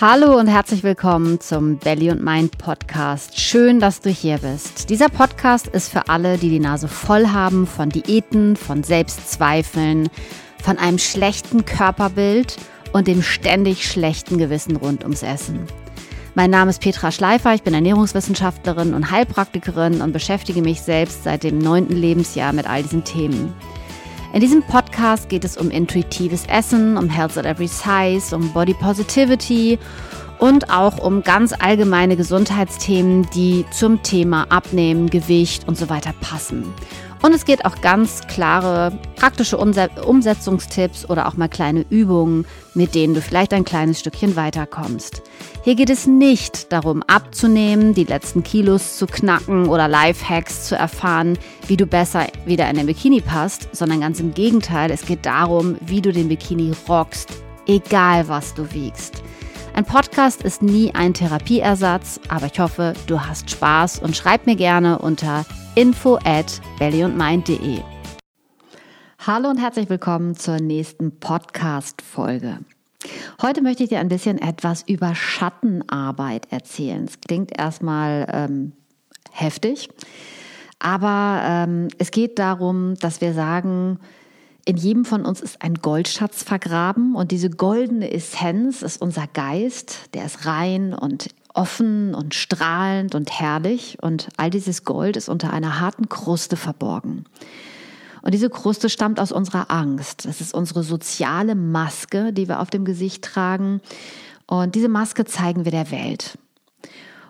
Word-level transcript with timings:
Hallo 0.00 0.38
und 0.38 0.46
herzlich 0.46 0.84
willkommen 0.84 1.40
zum 1.40 1.78
Belly 1.78 2.12
und 2.12 2.22
Mind 2.22 2.56
Podcast. 2.56 3.40
Schön, 3.40 3.80
dass 3.80 4.00
du 4.00 4.10
hier 4.10 4.38
bist. 4.38 4.90
Dieser 4.90 5.08
Podcast 5.08 5.66
ist 5.66 5.90
für 5.90 6.08
alle, 6.08 6.38
die 6.38 6.50
die 6.50 6.60
Nase 6.60 6.86
voll 6.86 7.26
haben 7.26 7.66
von 7.66 7.88
Diäten, 7.88 8.54
von 8.54 8.84
Selbstzweifeln, 8.84 10.08
von 10.62 10.78
einem 10.78 10.98
schlechten 10.98 11.64
Körperbild 11.64 12.58
und 12.92 13.08
dem 13.08 13.22
ständig 13.22 13.90
schlechten 13.90 14.38
Gewissen 14.38 14.76
rund 14.76 15.02
ums 15.02 15.24
Essen. 15.24 15.66
Mein 16.36 16.50
Name 16.50 16.70
ist 16.70 16.80
Petra 16.80 17.10
Schleifer, 17.10 17.54
ich 17.54 17.64
bin 17.64 17.74
Ernährungswissenschaftlerin 17.74 18.94
und 18.94 19.10
Heilpraktikerin 19.10 20.00
und 20.00 20.12
beschäftige 20.12 20.62
mich 20.62 20.80
selbst 20.80 21.24
seit 21.24 21.42
dem 21.42 21.58
neunten 21.58 21.96
Lebensjahr 21.96 22.52
mit 22.52 22.70
all 22.70 22.84
diesen 22.84 23.02
Themen. 23.02 23.52
In 24.34 24.40
diesem 24.40 24.62
Podcast 24.62 25.30
geht 25.30 25.44
es 25.44 25.56
um 25.56 25.70
intuitives 25.70 26.44
Essen, 26.46 26.98
um 26.98 27.08
Health 27.08 27.38
at 27.38 27.46
Every 27.46 27.66
Size, 27.66 28.36
um 28.36 28.52
Body 28.52 28.74
Positivity 28.74 29.78
und 30.38 30.70
auch 30.70 30.98
um 30.98 31.22
ganz 31.22 31.54
allgemeine 31.58 32.14
Gesundheitsthemen, 32.14 33.26
die 33.34 33.64
zum 33.70 34.02
Thema 34.02 34.44
Abnehmen, 34.50 35.08
Gewicht 35.08 35.66
und 35.66 35.78
so 35.78 35.88
weiter 35.88 36.12
passen. 36.20 36.74
Und 37.20 37.34
es 37.34 37.44
geht 37.44 37.64
auch 37.64 37.80
ganz 37.80 38.20
klare 38.28 38.92
praktische 39.16 39.58
Umsetzungstipps 39.58 41.10
oder 41.10 41.26
auch 41.26 41.36
mal 41.36 41.48
kleine 41.48 41.84
Übungen, 41.90 42.46
mit 42.74 42.94
denen 42.94 43.14
du 43.14 43.20
vielleicht 43.20 43.52
ein 43.52 43.64
kleines 43.64 44.00
Stückchen 44.00 44.36
weiterkommst. 44.36 45.22
Hier 45.64 45.74
geht 45.74 45.90
es 45.90 46.06
nicht 46.06 46.72
darum, 46.72 47.02
abzunehmen, 47.02 47.92
die 47.92 48.04
letzten 48.04 48.44
Kilos 48.44 48.96
zu 48.96 49.06
knacken 49.06 49.68
oder 49.68 49.88
Lifehacks 49.88 50.68
zu 50.68 50.76
erfahren, 50.76 51.36
wie 51.66 51.76
du 51.76 51.86
besser 51.86 52.28
wieder 52.46 52.70
in 52.70 52.76
den 52.76 52.86
Bikini 52.86 53.20
passt, 53.20 53.68
sondern 53.72 54.00
ganz 54.00 54.20
im 54.20 54.32
Gegenteil, 54.32 54.90
es 54.90 55.04
geht 55.04 55.26
darum, 55.26 55.76
wie 55.80 56.00
du 56.00 56.12
den 56.12 56.28
Bikini 56.28 56.72
rockst, 56.88 57.30
egal 57.66 58.28
was 58.28 58.54
du 58.54 58.72
wiegst. 58.72 59.17
Ein 59.78 59.84
Podcast 59.84 60.42
ist 60.42 60.60
nie 60.60 60.92
ein 60.92 61.14
Therapieersatz, 61.14 62.18
aber 62.28 62.46
ich 62.46 62.58
hoffe, 62.58 62.94
du 63.06 63.20
hast 63.20 63.48
Spaß 63.48 64.00
und 64.00 64.16
schreib 64.16 64.44
mir 64.44 64.56
gerne 64.56 64.98
unter 64.98 65.46
info 65.76 66.18
at 66.24 66.60
bellyundmind.de. 66.80 67.78
Hallo 69.24 69.48
und 69.48 69.58
herzlich 69.58 69.88
willkommen 69.88 70.34
zur 70.34 70.56
nächsten 70.56 71.20
Podcast-Folge. 71.20 72.58
Heute 73.40 73.62
möchte 73.62 73.84
ich 73.84 73.90
dir 73.90 74.00
ein 74.00 74.08
bisschen 74.08 74.38
etwas 74.38 74.82
über 74.82 75.14
Schattenarbeit 75.14 76.50
erzählen. 76.50 77.04
Es 77.04 77.20
klingt 77.20 77.56
erstmal 77.56 78.26
ähm, 78.32 78.72
heftig, 79.30 79.90
aber 80.80 81.40
ähm, 81.44 81.86
es 81.98 82.10
geht 82.10 82.40
darum, 82.40 82.96
dass 82.96 83.20
wir 83.20 83.32
sagen, 83.32 84.00
in 84.68 84.76
jedem 84.76 85.06
von 85.06 85.24
uns 85.24 85.40
ist 85.40 85.62
ein 85.62 85.76
Goldschatz 85.76 86.42
vergraben 86.42 87.14
und 87.14 87.30
diese 87.30 87.48
goldene 87.48 88.12
Essenz 88.12 88.82
ist 88.82 89.00
unser 89.00 89.26
Geist, 89.26 90.10
der 90.12 90.26
ist 90.26 90.44
rein 90.44 90.92
und 90.92 91.30
offen 91.54 92.14
und 92.14 92.34
strahlend 92.34 93.14
und 93.14 93.30
herrlich 93.30 93.96
und 94.02 94.28
all 94.36 94.50
dieses 94.50 94.84
Gold 94.84 95.16
ist 95.16 95.30
unter 95.30 95.54
einer 95.54 95.80
harten 95.80 96.10
Kruste 96.10 96.56
verborgen. 96.56 97.24
Und 98.20 98.34
diese 98.34 98.50
Kruste 98.50 98.90
stammt 98.90 99.20
aus 99.20 99.32
unserer 99.32 99.70
Angst. 99.70 100.26
Das 100.26 100.42
ist 100.42 100.52
unsere 100.52 100.82
soziale 100.82 101.54
Maske, 101.54 102.34
die 102.34 102.46
wir 102.46 102.60
auf 102.60 102.68
dem 102.68 102.84
Gesicht 102.84 103.24
tragen. 103.24 103.80
Und 104.46 104.74
diese 104.74 104.90
Maske 104.90 105.24
zeigen 105.24 105.64
wir 105.64 105.72
der 105.72 105.90
Welt. 105.90 106.36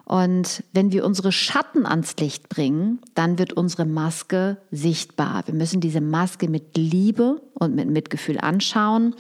Und 0.09 0.65
wenn 0.73 0.91
wir 0.91 1.05
unsere 1.05 1.33
Schatten 1.33 1.85
ans 1.85 2.17
Licht 2.17 2.49
bringen, 2.49 2.99
dann 3.15 3.39
wird 3.39 3.53
unsere 3.53 3.85
Maske 3.85 4.57
sichtbar. 4.71 5.43
Wir 5.45 5.53
müssen 5.53 5.83
diese 5.83 6.01
Maske 6.01 6.49
mit 6.49 6.79
Liebe 6.79 7.43
und 7.53 7.75
mit 7.75 7.91
Mitgefühl 7.91 8.41
anschauen, 8.41 9.15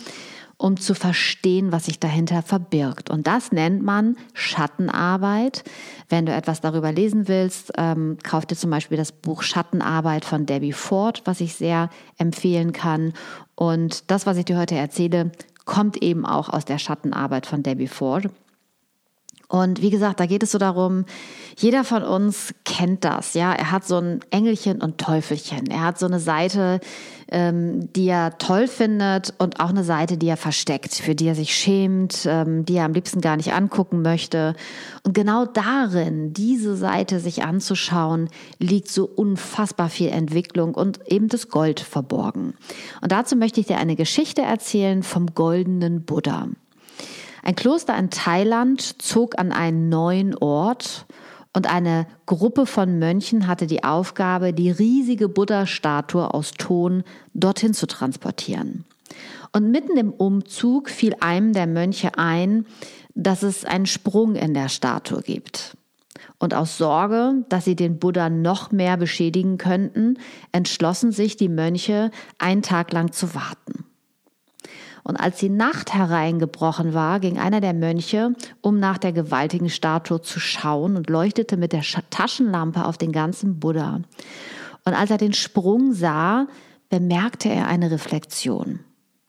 um 0.57 0.79
zu 0.79 0.95
verstehen, 0.95 1.73
was 1.73 1.85
sich 1.85 2.01
dahinter 2.01 2.41
verbirgt. 2.41 3.11
Und 3.11 3.27
das 3.27 3.53
nennt 3.53 3.83
man 3.83 4.17
Schattenarbeit. 4.33 5.63
Wenn 6.09 6.25
du 6.25 6.33
etwas 6.33 6.63
darüber 6.63 6.91
lesen 6.91 7.29
willst, 7.29 7.71
ähm, 7.77 8.17
kauf 8.23 8.47
dir 8.47 8.57
zum 8.57 8.71
Beispiel 8.71 8.97
das 8.97 9.13
Buch 9.13 9.43
Schattenarbeit 9.43 10.25
von 10.25 10.47
Debbie 10.47 10.73
Ford, 10.73 11.21
was 11.27 11.43
ich 11.43 11.55
sehr 11.55 11.91
empfehlen 12.17 12.73
kann. 12.73 13.13
Und 13.57 14.11
das, 14.11 14.25
was 14.25 14.39
ich 14.39 14.47
dir 14.47 14.57
heute 14.57 14.77
erzähle, 14.77 15.33
kommt 15.67 16.03
eben 16.03 16.25
auch 16.25 16.49
aus 16.49 16.65
der 16.65 16.79
Schattenarbeit 16.79 17.45
von 17.45 17.63
Debbie 17.63 17.89
Ford. 17.89 18.31
Und 19.49 19.81
wie 19.81 19.89
gesagt, 19.89 20.21
da 20.21 20.27
geht 20.27 20.43
es 20.43 20.53
so 20.53 20.59
darum, 20.59 21.07
jeder 21.57 21.83
von 21.83 22.03
uns 22.03 22.55
kennt 22.65 23.05
das, 23.05 23.33
ja. 23.33 23.55
Er 23.55 23.71
hat 23.71 23.87
so 23.87 23.97
ein 23.97 24.21
Engelchen 24.31 24.83
und 24.83 24.99
Teufelchen. 24.99 25.67
Er 25.71 25.85
hat 25.85 25.99
so 25.99 26.05
eine 26.05 26.21
Seite, 26.21 26.81
ähm, 27.31 27.91
die 27.95 28.09
er 28.09 28.37
toll 28.37 28.69
findet 28.69 29.33
und 29.39 29.59
auch 29.61 29.71
eine 29.71 29.85
Seite, 29.85 30.19
die 30.19 30.29
er 30.29 30.37
versteckt, 30.37 30.95
für 30.95 31.15
die 31.15 31.29
er 31.29 31.35
sich 31.35 31.57
schämt, 31.57 32.27
ähm, 32.27 32.67
die 32.67 32.77
er 32.77 32.85
am 32.85 32.93
liebsten 32.93 33.23
gar 33.23 33.39
nicht 33.39 33.55
angucken 33.55 34.03
möchte. 34.03 34.55
Und 35.03 35.15
genau 35.15 35.47
darin, 35.47 36.35
diese 36.35 36.77
Seite 36.77 37.19
sich 37.19 37.43
anzuschauen, 37.43 38.29
liegt 38.59 38.89
so 38.89 39.07
unfassbar 39.07 39.89
viel 39.89 40.11
Entwicklung 40.11 40.75
und 40.75 41.11
eben 41.11 41.29
das 41.29 41.49
Gold 41.49 41.81
verborgen. 41.81 42.53
Und 43.01 43.13
dazu 43.13 43.35
möchte 43.35 43.61
ich 43.61 43.67
dir 43.67 43.79
eine 43.79 43.97
Geschichte 43.97 44.43
erzählen 44.43 45.03
vom 45.03 45.35
goldenen 45.35 46.05
Buddha. 46.05 46.49
Ein 47.49 47.57
Kloster 47.57 47.97
in 47.97 48.11
Thailand 48.11 49.01
zog 49.01 49.39
an 49.39 49.53
einen 49.53 49.89
neuen 49.89 50.37
Ort 50.37 51.07
und 51.55 51.67
eine 51.67 52.07
Gruppe 52.27 52.67
von 52.67 52.99
Mönchen 52.99 53.47
hatte 53.47 53.67
die 53.67 53.85
Aufgabe, 53.85 54.53
die 54.53 54.71
riesige 54.71 55.31
Buddha-Statue 55.31 56.35
aus 56.35 56.51
Ton 56.51 57.05
dorthin 57.33 57.73
zu 57.73 57.87
transportieren. 57.87 58.85
Und 59.55 59.71
mitten 59.71 59.97
im 59.97 60.13
Umzug 60.13 60.91
fiel 60.91 61.15
einem 61.21 61.55
der 61.55 61.67
Mönche 61.67 62.19
ein, 62.19 62.67
dass 63.15 63.43
es 63.43 63.65
einen 63.65 63.87
Sprung 63.87 64.35
in 64.35 64.53
der 64.53 64.69
Statue 64.69 65.23
gibt. 65.23 65.75
Und 66.39 66.53
aus 66.53 66.77
Sorge, 66.77 67.47
dass 67.49 67.65
sie 67.65 67.77
den 67.77 67.99
Buddha 67.99 68.29
noch 68.29 68.73
mehr 68.73 68.99
beschädigen 68.99 69.57
könnten, 69.57 70.19
entschlossen 70.53 71.13
sich 71.13 71.39
die 71.39 71.49
Mönche, 71.49 72.11
einen 72.37 72.61
Tag 72.61 72.93
lang 72.93 73.11
zu 73.13 73.35
warten. 73.35 73.88
Und 75.05 75.17
als 75.17 75.39
die 75.39 75.49
Nacht 75.49 75.95
hereingebrochen 75.95 76.95
war, 76.95 77.21
ging 77.21 77.39
einer 77.39 77.61
der 77.61 77.75
Mönche, 77.75 78.35
um 78.61 78.79
nach 78.79 78.99
der 78.99 79.13
gewaltigen 79.13 79.71
Statue 79.71 80.21
zu 80.23 80.41
schauen 80.41 80.97
und 80.97 81.09
leuchtete 81.09 81.57
mit 81.57 81.73
der 81.73 81.83
Taschenlampe 82.11 82.85
auf 82.85 82.99
den 82.99 83.13
ganzen 83.13 83.59
Buddha. 83.59 84.01
Und 84.85 84.95
als 84.95 85.11
er 85.11 85.19
den 85.19 85.33
Sprung 85.33 85.93
sah, 85.93 86.47
bemerkte 86.89 87.49
er 87.49 87.69
eine 87.69 87.91
Reflexion. 87.91 88.81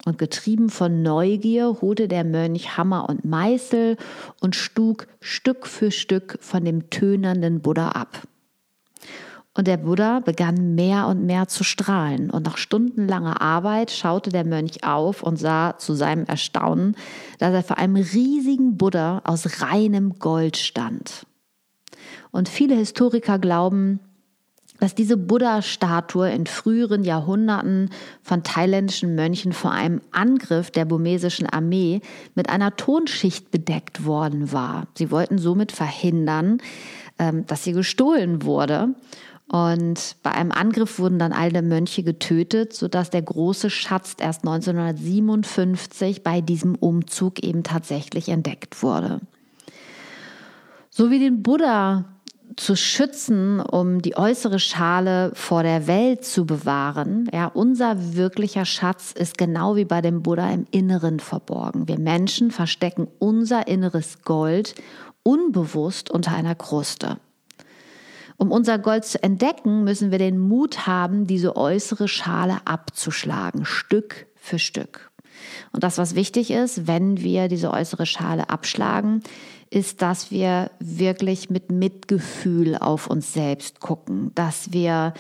Und 0.06 0.18
getrieben 0.18 0.70
von 0.70 1.02
Neugier 1.02 1.78
holte 1.82 2.08
der 2.08 2.24
Mönch 2.24 2.78
Hammer 2.78 3.10
und 3.10 3.26
Meißel 3.26 3.98
und 4.40 4.56
stug 4.56 5.08
Stück 5.20 5.68
für 5.68 5.92
Stück 5.92 6.38
von 6.40 6.64
dem 6.64 6.90
tönernden 6.90 7.62
Buddha 7.62 7.90
ab. 7.90 8.22
Und 9.60 9.68
der 9.68 9.76
Buddha 9.76 10.22
begann 10.22 10.76
mehr 10.76 11.08
und 11.08 11.26
mehr 11.26 11.50
zu 11.50 11.66
strahlen. 11.66 12.30
Und 12.30 12.46
nach 12.46 12.56
stundenlanger 12.56 13.42
Arbeit 13.42 13.92
schaute 13.92 14.30
der 14.30 14.46
Mönch 14.46 14.86
auf 14.86 15.22
und 15.22 15.36
sah 15.36 15.78
zu 15.78 15.96
seinem 15.96 16.24
Erstaunen, 16.24 16.96
dass 17.40 17.54
er 17.54 17.64
vor 17.64 17.78
einem 17.78 17.98
riesigen 17.98 18.78
Buddha 18.78 19.22
aus 19.26 19.62
reinem 19.62 20.18
Gold 20.18 20.56
stand. 20.56 21.26
Und 22.32 22.48
viele 22.48 22.74
Historiker 22.76 23.38
glauben, 23.38 24.00
dass 24.80 24.96
diese 24.96 25.18
Buddha-Statue 25.18 26.32
in 26.32 26.46
früheren 26.46 27.04
Jahrhunderten 27.04 27.90
von 28.24 28.44
thailändischen 28.44 29.14
Mönchen 29.14 29.52
vor 29.52 29.72
einem 29.72 30.00
Angriff 30.12 30.72
der 30.72 30.86
burmesischen 30.86 31.48
Armee 31.48 32.00
mit 32.34 32.48
einer 32.48 32.78
Tonschicht 32.78 33.52
bedeckt 33.52 34.06
worden 34.06 34.54
war. 34.54 34.88
Sie 34.98 35.12
wollten 35.12 35.38
somit 35.38 35.74
verhindern, 35.74 36.62
ähm, 37.18 37.46
dass 37.46 37.66
sie 37.66 37.74
gestohlen 37.74 38.44
wurde. 38.44 38.96
Und 39.52 40.16
bei 40.22 40.32
einem 40.32 40.52
Angriff 40.52 41.00
wurden 41.00 41.18
dann 41.18 41.34
alle 41.34 41.64
Mönche 41.64 42.04
getötet, 42.04 42.74
sodass 42.74 43.10
der 43.10 43.24
große 43.24 43.72
Schatz 43.72 44.16
erst 44.20 44.46
1957 44.46 46.24
bei 46.24 46.40
diesem 46.40 46.76
Umzug 46.76 47.44
eben 47.44 47.64
tatsächlich 47.64 48.30
entdeckt 48.30 48.84
wurde. 48.84 49.22
So 50.92 51.10
wie 51.10 51.20
den 51.20 51.42
Buddha 51.42 52.06
zu 52.58 52.76
schützen, 52.76 53.60
um 53.60 54.02
die 54.02 54.18
äußere 54.18 54.60
Schale 54.60 55.32
vor 55.34 55.64
der 55.64 55.88
Welt 55.88 56.26
zu 56.26 56.46
bewahren. 56.46 57.28
Ja, 57.34 57.48
unser 57.48 58.16
wirklicher 58.16 58.66
Schatz 58.66 59.12
ist 59.12 59.38
genau 59.38 59.76
wie 59.76 59.86
bei 59.86 60.02
dem 60.02 60.22
Buddha 60.22 60.50
im 60.52 60.68
Inneren 60.70 61.20
verborgen. 61.20 61.88
Wir 61.88 62.00
Menschen 62.00 62.52
verstecken 62.52 63.08
unser 63.18 63.68
inneres 63.68 64.22
Gold 64.24 64.76
unbewusst 65.24 66.10
unter 66.12 66.34
einer 66.34 66.56
Kruste. 66.56 67.18
Um 68.40 68.54
unser 68.54 68.80
Gold 68.80 69.04
zu 69.04 69.22
entdecken, 69.22 69.84
müssen 69.84 70.12
wir 70.12 70.18
den 70.18 70.40
Mut 70.40 70.88
haben, 70.88 71.28
diese 71.28 71.58
äußere 71.58 72.08
Schale 72.08 72.60
abzuschlagen, 72.64 73.66
Stück 73.66 74.28
für 74.36 74.60
Stück. 74.60 75.12
Und 75.74 75.84
das, 75.84 75.98
was 75.98 76.16
wichtig 76.16 76.50
ist, 76.50 76.88
wenn 76.88 77.22
wir 77.22 77.50
diese 77.50 77.70
äußere 77.70 78.06
Schale 78.06 78.50
abschlagen, 78.50 79.24
ist, 79.70 80.02
dass 80.02 80.32
wir 80.32 80.72
wirklich 80.80 81.50
mit 81.50 81.70
Mitgefühl 81.70 82.78
auf 82.78 83.08
uns 83.08 83.34
selbst 83.34 83.82
gucken, 83.82 84.32
dass 84.36 84.72
wir 84.72 85.14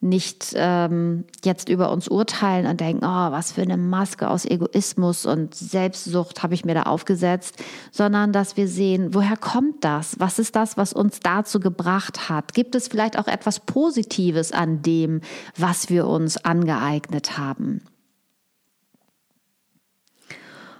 nicht 0.00 0.52
ähm, 0.54 1.24
jetzt 1.44 1.68
über 1.68 1.90
uns 1.90 2.06
urteilen 2.06 2.66
und 2.66 2.80
denken, 2.80 3.04
oh, 3.04 3.32
was 3.32 3.50
für 3.50 3.62
eine 3.62 3.76
Maske 3.76 4.30
aus 4.30 4.44
Egoismus 4.44 5.26
und 5.26 5.54
Selbstsucht 5.54 6.42
habe 6.42 6.54
ich 6.54 6.64
mir 6.64 6.74
da 6.74 6.82
aufgesetzt, 6.84 7.56
sondern 7.90 8.32
dass 8.32 8.56
wir 8.56 8.68
sehen, 8.68 9.12
woher 9.12 9.36
kommt 9.36 9.84
das? 9.84 10.20
Was 10.20 10.38
ist 10.38 10.54
das, 10.54 10.76
was 10.76 10.92
uns 10.92 11.18
dazu 11.18 11.58
gebracht 11.58 12.28
hat? 12.28 12.54
Gibt 12.54 12.76
es 12.76 12.86
vielleicht 12.86 13.18
auch 13.18 13.26
etwas 13.26 13.60
Positives 13.60 14.52
an 14.52 14.82
dem, 14.82 15.20
was 15.56 15.88
wir 15.88 16.06
uns 16.06 16.36
angeeignet 16.44 17.36
haben? 17.36 17.82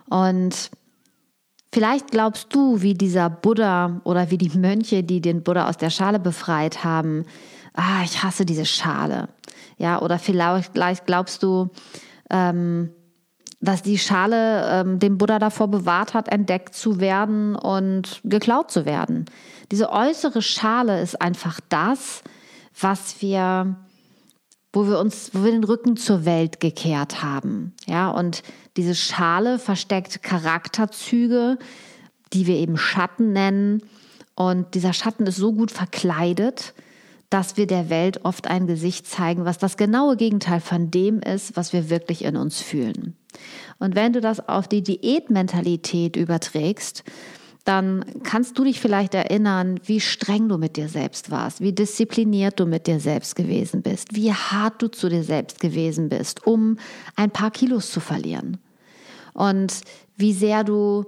Und 0.09 0.71
Vielleicht 1.71 2.11
glaubst 2.11 2.55
du, 2.55 2.81
wie 2.81 2.94
dieser 2.94 3.29
Buddha 3.29 4.00
oder 4.05 4.31
wie 4.31 4.38
die 4.38 4.59
Mönche, 4.59 5.05
die 5.05 5.21
den 5.21 5.43
Buddha 5.43 5.69
aus 5.69 5.76
der 5.76 5.91
Schale 5.91 6.19
befreit 6.19 6.82
haben, 6.82 7.26
ah, 7.78 8.02
ich 8.04 8.22
hasse 8.22 8.44
diese 8.44 8.66
Schale. 8.66 9.28
Ja, 9.78 10.02
oder 10.02 10.19
vielleicht 10.19 11.06
glaubst 11.06 11.42
du, 11.42 11.70
ähm, 12.30 12.90
dass 13.60 13.82
die 13.82 13.98
Schale 13.98 14.69
ähm, 14.70 14.98
den 14.98 15.19
Buddha 15.19 15.38
davor 15.38 15.69
bewahrt 15.69 16.14
hat, 16.14 16.28
entdeckt 16.28 16.75
zu 16.75 17.00
werden 17.00 17.56
und 17.56 18.20
geklaut 18.25 18.70
zu 18.70 18.84
werden. 18.84 19.26
Diese 19.70 19.90
äußere 19.90 20.42
Schale 20.42 21.00
ist 21.00 21.20
einfach 21.20 21.60
das, 21.69 22.22
was 22.80 23.20
wir, 23.20 23.76
wo 24.72 24.86
wir 24.86 24.98
uns, 24.98 25.30
wo 25.32 25.44
wir 25.44 25.52
den 25.52 25.64
Rücken 25.64 25.96
zur 25.96 26.25
Welt 26.25 26.60
gekehrt 26.60 27.22
haben. 27.22 27.75
Ja, 27.86 28.10
und 28.10 28.42
diese 28.76 28.94
Schale 28.94 29.58
versteckt 29.58 30.22
Charakterzüge, 30.22 31.58
die 32.32 32.46
wir 32.46 32.56
eben 32.56 32.76
Schatten 32.76 33.32
nennen. 33.32 33.82
Und 34.36 34.75
dieser 34.75 34.92
Schatten 34.92 35.26
ist 35.26 35.36
so 35.36 35.52
gut 35.52 35.72
verkleidet, 35.72 36.75
dass 37.30 37.56
wir 37.56 37.66
der 37.66 37.90
Welt 37.90 38.25
oft 38.25 38.46
ein 38.46 38.66
Gesicht 38.66 39.06
zeigen, 39.06 39.44
was 39.44 39.58
das 39.58 39.76
genaue 39.76 40.16
Gegenteil 40.16 40.60
von 40.60 40.90
dem 40.90 41.20
ist, 41.20 41.56
was 41.56 41.72
wir 41.72 41.90
wirklich 41.90 42.25
in 42.25 42.36
uns 42.36 42.60
fühlen. 42.60 43.16
Und 43.78 43.94
wenn 43.94 44.12
du 44.12 44.20
das 44.20 44.48
auf 44.48 44.66
die 44.66 44.82
Diätmentalität 44.82 46.16
überträgst, 46.16 47.04
dann 47.64 48.02
kannst 48.22 48.58
du 48.58 48.64
dich 48.64 48.80
vielleicht 48.80 49.12
erinnern, 49.12 49.78
wie 49.84 50.00
streng 50.00 50.48
du 50.48 50.56
mit 50.56 50.76
dir 50.78 50.88
selbst 50.88 51.30
warst, 51.30 51.60
wie 51.60 51.75
diszipliniert 51.75 52.58
du 52.58 52.64
mit 52.64 52.86
dir 52.86 52.98
selbst 52.98 53.36
gewesen 53.36 53.82
bist, 53.82 54.14
wie 54.14 54.32
hart 54.32 54.80
du 54.80 54.88
zu 54.88 55.10
dir 55.10 55.22
selbst 55.22 55.60
gewesen 55.60 56.08
bist, 56.08 56.46
um 56.46 56.78
ein 57.14 57.30
paar 57.30 57.50
Kilos 57.50 57.92
zu 57.92 58.00
verlieren. 58.00 58.56
Und 59.34 59.82
wie 60.16 60.32
sehr 60.32 60.64
du 60.64 61.04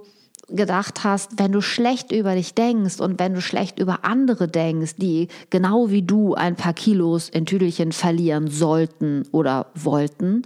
gedacht 0.55 1.03
hast, 1.03 1.39
wenn 1.39 1.51
du 1.51 1.61
schlecht 1.61 2.11
über 2.11 2.35
dich 2.35 2.53
denkst 2.53 2.99
und 2.99 3.19
wenn 3.19 3.33
du 3.33 3.41
schlecht 3.41 3.79
über 3.79 4.03
andere 4.03 4.47
denkst, 4.47 4.95
die 4.97 5.27
genau 5.49 5.89
wie 5.89 6.01
du 6.01 6.33
ein 6.35 6.55
paar 6.55 6.73
Kilos 6.73 7.29
in 7.29 7.45
Tüdelchen 7.45 7.91
verlieren 7.91 8.47
sollten 8.47 9.23
oder 9.31 9.67
wollten, 9.75 10.43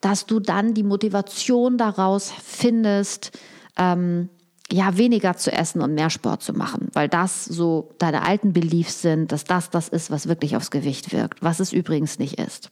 dass 0.00 0.26
du 0.26 0.40
dann 0.40 0.74
die 0.74 0.82
Motivation 0.82 1.78
daraus 1.78 2.32
findest, 2.42 3.38
ähm, 3.76 4.28
ja, 4.70 4.96
weniger 4.96 5.36
zu 5.36 5.52
essen 5.52 5.82
und 5.82 5.94
mehr 5.94 6.10
Sport 6.10 6.42
zu 6.42 6.54
machen, 6.54 6.88
weil 6.94 7.08
das 7.08 7.44
so 7.44 7.90
deine 7.98 8.22
alten 8.22 8.52
Beliefs 8.52 9.02
sind, 9.02 9.30
dass 9.30 9.44
das 9.44 9.70
das 9.70 9.88
ist, 9.88 10.10
was 10.10 10.28
wirklich 10.28 10.56
aufs 10.56 10.70
Gewicht 10.70 11.12
wirkt, 11.12 11.42
was 11.42 11.60
es 11.60 11.72
übrigens 11.72 12.18
nicht 12.18 12.38
ist. 12.40 12.70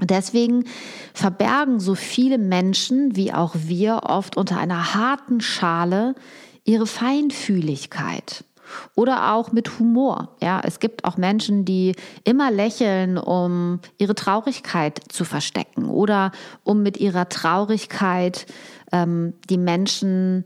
Deswegen 0.00 0.64
verbergen 1.14 1.78
so 1.78 1.94
viele 1.94 2.38
Menschen 2.38 3.14
wie 3.14 3.32
auch 3.32 3.54
wir 3.54 4.00
oft 4.04 4.36
unter 4.36 4.58
einer 4.58 4.94
harten 4.94 5.40
Schale 5.40 6.14
ihre 6.64 6.86
Feinfühligkeit 6.86 8.44
oder 8.94 9.34
auch 9.34 9.52
mit 9.52 9.78
Humor. 9.78 10.36
Ja, 10.40 10.60
es 10.64 10.80
gibt 10.80 11.04
auch 11.04 11.16
Menschen, 11.16 11.64
die 11.64 11.94
immer 12.24 12.50
lächeln, 12.50 13.18
um 13.18 13.80
ihre 13.98 14.14
Traurigkeit 14.14 15.00
zu 15.08 15.24
verstecken 15.24 15.86
oder 15.86 16.32
um 16.64 16.82
mit 16.82 16.96
ihrer 16.98 17.28
Traurigkeit 17.28 18.46
ähm, 18.92 19.34
die 19.50 19.58
Menschen 19.58 20.44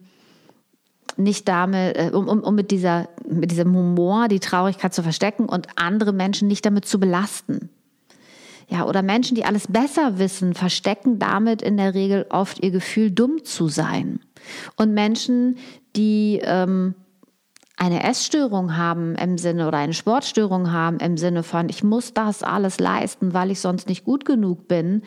nicht 1.16 1.48
damit, 1.48 1.96
äh, 1.96 2.10
um, 2.12 2.28
um, 2.28 2.40
um 2.40 2.54
mit, 2.54 2.70
dieser, 2.70 3.08
mit 3.28 3.50
diesem 3.50 3.74
Humor 3.74 4.28
die 4.28 4.40
Traurigkeit 4.40 4.92
zu 4.92 5.02
verstecken 5.02 5.46
und 5.46 5.68
andere 5.76 6.12
Menschen 6.12 6.48
nicht 6.48 6.66
damit 6.66 6.86
zu 6.86 6.98
belasten. 7.00 7.70
Ja, 8.68 8.86
oder 8.86 9.02
Menschen, 9.02 9.36
die 9.36 9.44
alles 9.44 9.68
besser 9.68 10.18
wissen, 10.18 10.54
verstecken 10.54 11.18
damit 11.18 11.62
in 11.62 11.76
der 11.76 11.94
Regel 11.94 12.26
oft 12.30 12.62
ihr 12.62 12.70
Gefühl, 12.70 13.10
dumm 13.10 13.44
zu 13.44 13.68
sein. 13.68 14.20
Und 14.76 14.92
Menschen, 14.92 15.58
die 15.94 16.40
ähm, 16.42 16.94
eine 17.78 18.02
Essstörung 18.04 18.78
haben 18.78 19.16
im 19.16 19.36
Sinne 19.36 19.68
oder 19.68 19.76
eine 19.76 19.92
Sportstörung 19.92 20.72
haben 20.72 20.98
im 20.98 21.18
Sinne 21.18 21.42
von, 21.42 21.68
ich 21.68 21.84
muss 21.84 22.14
das 22.14 22.42
alles 22.42 22.80
leisten, 22.80 23.34
weil 23.34 23.50
ich 23.50 23.60
sonst 23.60 23.86
nicht 23.86 24.04
gut 24.04 24.24
genug 24.24 24.66
bin, 24.66 25.02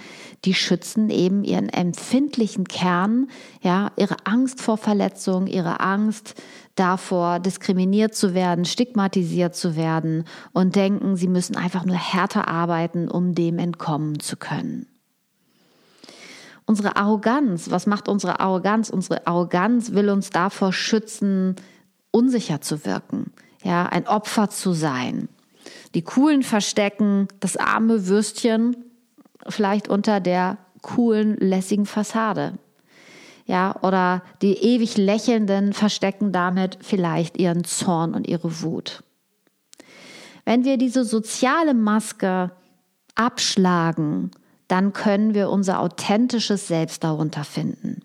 die 0.45 0.53
schützen 0.53 1.09
eben 1.09 1.43
ihren 1.43 1.69
empfindlichen 1.69 2.65
Kern, 2.65 3.27
ja, 3.61 3.91
ihre 3.95 4.17
Angst 4.25 4.61
vor 4.61 4.77
Verletzung, 4.77 5.47
ihre 5.47 5.79
Angst 5.79 6.35
davor, 6.75 7.39
diskriminiert 7.39 8.13
zu 8.13 8.35
werden, 8.35 8.65
stigmatisiert 8.65 9.55
zu 9.55 9.75
werden 9.75 10.25
und 10.53 10.75
denken, 10.75 11.15
sie 11.15 11.27
müssen 11.27 11.55
einfach 11.55 11.85
nur 11.85 11.97
härter 11.97 12.47
arbeiten, 12.47 13.09
um 13.09 13.33
dem 13.33 13.57
entkommen 13.57 14.19
zu 14.19 14.37
können. 14.37 14.85
Unsere 16.67 16.97
Arroganz, 16.97 17.71
was 17.71 17.87
macht 17.87 18.07
unsere 18.07 18.39
Arroganz? 18.39 18.91
Unsere 18.91 19.25
Arroganz 19.25 19.93
will 19.93 20.07
uns 20.11 20.29
davor 20.29 20.71
schützen, 20.71 21.55
unsicher 22.11 22.61
zu 22.61 22.85
wirken, 22.85 23.31
ja, 23.63 23.85
ein 23.85 24.07
Opfer 24.07 24.49
zu 24.49 24.73
sein. 24.73 25.29
Die 25.95 26.01
Coolen 26.01 26.43
verstecken 26.43 27.27
das 27.39 27.57
arme 27.57 28.07
Würstchen 28.07 28.75
vielleicht 29.47 29.87
unter 29.87 30.19
der 30.19 30.57
coolen, 30.81 31.35
lässigen 31.37 31.85
Fassade. 31.85 32.57
Ja, 33.45 33.75
oder 33.81 34.21
die 34.41 34.53
ewig 34.53 34.97
Lächelnden 34.97 35.73
verstecken 35.73 36.31
damit 36.31 36.77
vielleicht 36.81 37.37
ihren 37.37 37.63
Zorn 37.63 38.13
und 38.13 38.27
ihre 38.27 38.61
Wut. 38.61 39.03
Wenn 40.45 40.65
wir 40.65 40.77
diese 40.77 41.03
soziale 41.03 41.73
Maske 41.73 42.51
abschlagen, 43.15 44.31
dann 44.67 44.93
können 44.93 45.33
wir 45.33 45.49
unser 45.49 45.79
authentisches 45.79 46.67
Selbst 46.67 47.03
darunter 47.03 47.43
finden. 47.43 48.01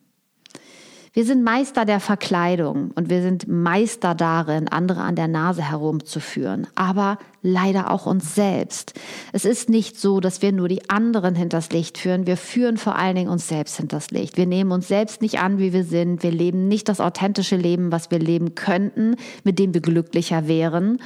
Wir 1.17 1.25
sind 1.25 1.45
Meister 1.45 1.85
der 1.85 2.01
Verkleidung 2.01 2.91
und 2.97 3.09
wir 3.09 3.23
sind 3.23 3.47
Meister 3.47 4.17
darin, 4.17 4.67
andere 4.67 5.03
an 5.03 5.15
der 5.15 5.29
Nase 5.29 5.63
herumzuführen, 5.63 6.67
aber 6.75 7.19
leider 7.41 7.93
auch 7.93 8.07
uns 8.07 8.35
selbst. 8.35 8.95
Es 9.33 9.45
ist 9.45 9.69
nicht 9.69 9.97
so, 9.97 10.19
dass 10.19 10.43
wir 10.43 10.51
nur 10.51 10.67
die 10.67 10.91
anderen 10.91 11.37
hinters 11.37 11.71
Licht 11.71 11.99
führen, 11.99 12.27
wir 12.27 12.37
führen 12.37 12.79
vor 12.79 12.97
allen 12.97 13.15
Dingen 13.15 13.31
uns 13.31 13.47
selbst 13.47 13.77
hinters 13.77 14.11
Licht. 14.11 14.37
Wir 14.37 14.47
nehmen 14.47 14.73
uns 14.73 14.89
selbst 14.89 15.23
nicht 15.23 15.39
an, 15.39 15.59
wie 15.59 15.73
wir 15.73 15.85
sind, 15.85 16.25
wir 16.25 16.33
leben 16.33 16.67
nicht 16.67 16.89
das 16.89 16.99
authentische 16.99 17.55
Leben, 17.55 17.93
was 17.93 18.11
wir 18.11 18.19
leben 18.19 18.57
könnten, 18.57 19.15
mit 19.45 19.61
dem 19.61 19.73
wir 19.73 19.83
glücklicher 19.83 20.49
wären 20.49 20.99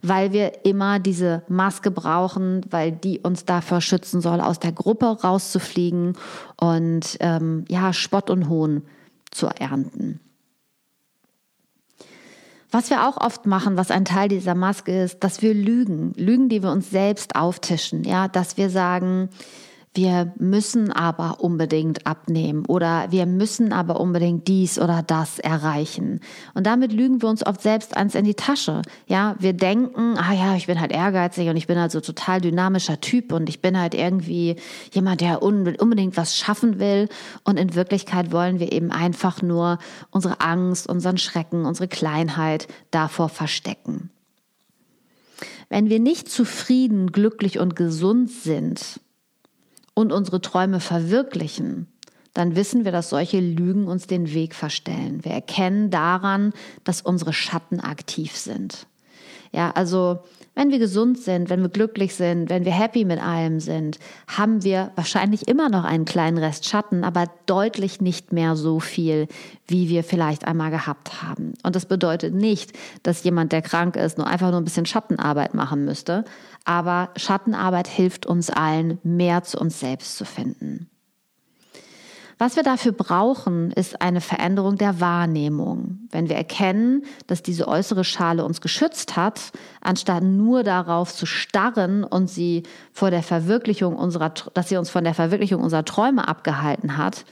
weil 0.00 0.32
wir 0.32 0.64
immer 0.64 1.00
diese 1.00 1.42
Maske 1.48 1.90
brauchen, 1.90 2.64
weil 2.70 2.92
die 2.92 3.18
uns 3.18 3.46
davor 3.46 3.80
schützen 3.80 4.20
soll, 4.20 4.40
aus 4.40 4.60
der 4.60 4.70
Gruppe 4.70 5.06
rauszufliegen 5.06 6.16
und 6.56 7.16
ähm, 7.18 7.64
ja, 7.68 7.92
Spott 7.92 8.30
und 8.30 8.48
Hohn 8.48 8.82
zu 9.30 9.46
ernten. 9.46 10.20
Was 12.70 12.90
wir 12.90 13.08
auch 13.08 13.16
oft 13.16 13.46
machen, 13.46 13.78
was 13.78 13.90
ein 13.90 14.04
Teil 14.04 14.28
dieser 14.28 14.54
Maske 14.54 15.02
ist, 15.02 15.24
dass 15.24 15.40
wir 15.40 15.54
lügen, 15.54 16.12
Lügen, 16.16 16.50
die 16.50 16.62
wir 16.62 16.70
uns 16.70 16.90
selbst 16.90 17.34
auftischen, 17.34 18.04
ja, 18.04 18.28
dass 18.28 18.58
wir 18.58 18.68
sagen, 18.68 19.30
wir 19.94 20.32
müssen 20.38 20.92
aber 20.92 21.40
unbedingt 21.40 22.06
abnehmen 22.06 22.64
oder 22.66 23.10
wir 23.10 23.26
müssen 23.26 23.72
aber 23.72 24.00
unbedingt 24.00 24.46
dies 24.46 24.78
oder 24.78 25.02
das 25.02 25.38
erreichen. 25.38 26.20
Und 26.54 26.66
damit 26.66 26.92
lügen 26.92 27.22
wir 27.22 27.28
uns 27.28 27.44
oft 27.44 27.62
selbst 27.62 27.96
eins 27.96 28.14
in 28.14 28.24
die 28.24 28.34
Tasche. 28.34 28.82
Ja, 29.06 29.36
wir 29.38 29.54
denken, 29.54 30.16
ah 30.18 30.32
ja, 30.32 30.54
ich 30.56 30.66
bin 30.66 30.80
halt 30.80 30.92
ehrgeizig 30.92 31.48
und 31.48 31.56
ich 31.56 31.66
bin 31.66 31.78
halt 31.78 31.92
so 31.92 32.00
total 32.00 32.40
dynamischer 32.40 33.00
Typ 33.00 33.32
und 33.32 33.48
ich 33.48 33.60
bin 33.60 33.78
halt 33.78 33.94
irgendwie 33.94 34.56
jemand, 34.92 35.20
der 35.20 35.42
unbedingt 35.42 36.16
was 36.16 36.36
schaffen 36.36 36.78
will. 36.78 37.08
Und 37.44 37.58
in 37.58 37.74
Wirklichkeit 37.74 38.30
wollen 38.30 38.60
wir 38.60 38.72
eben 38.72 38.90
einfach 38.90 39.42
nur 39.42 39.78
unsere 40.10 40.40
Angst, 40.40 40.88
unseren 40.88 41.18
Schrecken, 41.18 41.64
unsere 41.64 41.88
Kleinheit 41.88 42.68
davor 42.90 43.28
verstecken. 43.28 44.10
Wenn 45.68 45.88
wir 45.90 46.00
nicht 46.00 46.28
zufrieden, 46.30 47.12
glücklich 47.12 47.58
und 47.58 47.76
gesund 47.76 48.30
sind, 48.30 49.00
und 49.98 50.12
unsere 50.12 50.40
Träume 50.40 50.78
verwirklichen, 50.78 51.88
dann 52.32 52.54
wissen 52.54 52.84
wir, 52.84 52.92
dass 52.92 53.10
solche 53.10 53.40
Lügen 53.40 53.88
uns 53.88 54.06
den 54.06 54.32
Weg 54.32 54.54
verstellen. 54.54 55.24
Wir 55.24 55.32
erkennen 55.32 55.90
daran, 55.90 56.52
dass 56.84 57.00
unsere 57.00 57.32
Schatten 57.32 57.80
aktiv 57.80 58.36
sind. 58.36 58.86
Ja, 59.50 59.72
also 59.72 60.20
wenn 60.54 60.70
wir 60.70 60.78
gesund 60.78 61.18
sind, 61.18 61.50
wenn 61.50 61.62
wir 61.62 61.68
glücklich 61.68 62.14
sind, 62.14 62.48
wenn 62.48 62.64
wir 62.64 62.70
happy 62.70 63.04
mit 63.04 63.20
allem 63.20 63.58
sind, 63.58 63.98
haben 64.28 64.62
wir 64.62 64.92
wahrscheinlich 64.94 65.48
immer 65.48 65.68
noch 65.68 65.84
einen 65.84 66.04
kleinen 66.04 66.38
Rest 66.38 66.68
Schatten, 66.68 67.02
aber 67.02 67.26
deutlich 67.46 68.00
nicht 68.00 68.32
mehr 68.32 68.54
so 68.54 68.78
viel, 68.78 69.26
wie 69.66 69.88
wir 69.88 70.04
vielleicht 70.04 70.46
einmal 70.46 70.70
gehabt 70.70 71.22
haben. 71.22 71.54
Und 71.64 71.74
das 71.74 71.86
bedeutet 71.86 72.34
nicht, 72.34 72.72
dass 73.02 73.24
jemand, 73.24 73.50
der 73.50 73.62
krank 73.62 73.96
ist, 73.96 74.16
nur 74.18 74.26
einfach 74.28 74.50
nur 74.50 74.60
ein 74.60 74.64
bisschen 74.64 74.86
Schattenarbeit 74.86 75.54
machen 75.54 75.84
müsste. 75.84 76.24
Aber 76.68 77.08
Schattenarbeit 77.16 77.88
hilft 77.88 78.26
uns 78.26 78.50
allen, 78.50 78.98
mehr 79.02 79.42
zu 79.42 79.58
uns 79.58 79.80
selbst 79.80 80.18
zu 80.18 80.26
finden. 80.26 80.90
Was 82.36 82.56
wir 82.56 82.62
dafür 82.62 82.92
brauchen, 82.92 83.70
ist 83.70 84.02
eine 84.02 84.20
Veränderung 84.20 84.76
der 84.76 85.00
Wahrnehmung. 85.00 86.00
Wenn 86.10 86.28
wir 86.28 86.36
erkennen, 86.36 87.06
dass 87.26 87.42
diese 87.42 87.66
äußere 87.68 88.04
Schale 88.04 88.44
uns 88.44 88.60
geschützt 88.60 89.16
hat, 89.16 89.50
anstatt 89.80 90.22
nur 90.22 90.62
darauf 90.62 91.14
zu 91.14 91.24
starren 91.24 92.04
und 92.04 92.28
sie 92.28 92.64
vor 92.92 93.10
der 93.10 93.22
Verwirklichung 93.22 93.96
unserer, 93.96 94.34
dass 94.52 94.68
sie 94.68 94.76
uns 94.76 94.90
von 94.90 95.04
der 95.04 95.14
Verwirklichung 95.14 95.62
unserer 95.62 95.86
Träume 95.86 96.28
abgehalten 96.28 96.98
hat, 96.98 97.24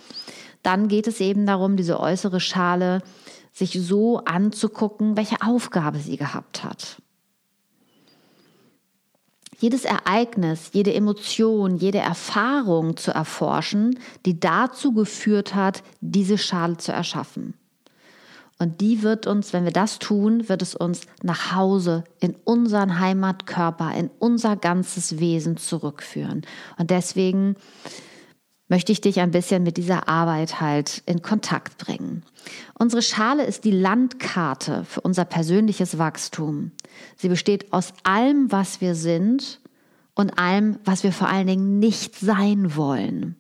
dann 0.63 0.89
geht 0.89 1.07
es 1.09 1.21
eben 1.21 1.45
darum, 1.45 1.77
diese 1.77 2.01
äußere 2.01 2.41
Schale 2.41 3.03
sich 3.53 3.79
so 3.83 4.25
anzugucken, 4.25 5.19
welche 5.19 5.43
Aufgabe 5.43 5.99
sie 5.99 6.17
gehabt 6.17 6.65
hat. 6.65 7.03
Jedes 9.59 9.85
Ereignis, 9.85 10.71
jede 10.73 10.93
Emotion, 10.93 11.77
jede 11.77 11.99
Erfahrung 11.99 12.97
zu 12.97 13.11
erforschen, 13.11 13.99
die 14.27 14.39
dazu 14.39 14.93
geführt 14.93 15.55
hat, 15.55 15.83
diese 16.01 16.39
Schale 16.39 16.77
zu 16.77 16.93
erschaffen. 16.93 17.55
Und 18.59 18.81
die 18.81 19.03
wird 19.03 19.27
uns, 19.27 19.53
wenn 19.53 19.65
wir 19.65 19.73
das 19.73 19.99
tun, 19.99 20.49
wird 20.49 20.63
es 20.63 20.75
uns 20.75 21.03
nach 21.23 21.55
Hause, 21.55 22.05
in 22.21 22.35
unseren 22.45 22.99
Heimatkörper, 22.99 23.95
in 23.95 24.11
unser 24.19 24.57
ganzes 24.57 25.19
Wesen 25.19 25.59
zurückführen. 25.59 26.43
Und 26.79 26.91
deswegen 26.91 27.57
möchte 28.69 28.93
ich 28.93 29.01
dich 29.01 29.21
ein 29.21 29.31
bisschen 29.31 29.63
mit 29.63 29.77
dieser 29.77 30.09
Arbeit 30.09 30.61
halt 30.61 31.03
in 31.07 31.21
Kontakt 31.23 31.79
bringen. 31.79 32.23
Unsere 32.79 33.03
Schale 33.03 33.45
ist 33.45 33.65
die 33.65 33.71
Landkarte 33.71 34.85
für 34.85 35.01
unser 35.01 35.25
persönliches 35.25 35.99
Wachstum. 35.99 36.73
Sie 37.17 37.29
besteht 37.29 37.73
aus 37.73 37.93
allem, 38.03 38.51
was 38.53 38.81
wir 38.81 38.95
sind 38.95 39.61
und 40.15 40.39
allem, 40.39 40.79
was 40.85 41.03
wir 41.03 41.13
vor 41.13 41.29
allen 41.29 41.47
Dingen 41.47 41.79
nicht 41.79 42.17
sein 42.17 42.77
wollen. 42.77 43.37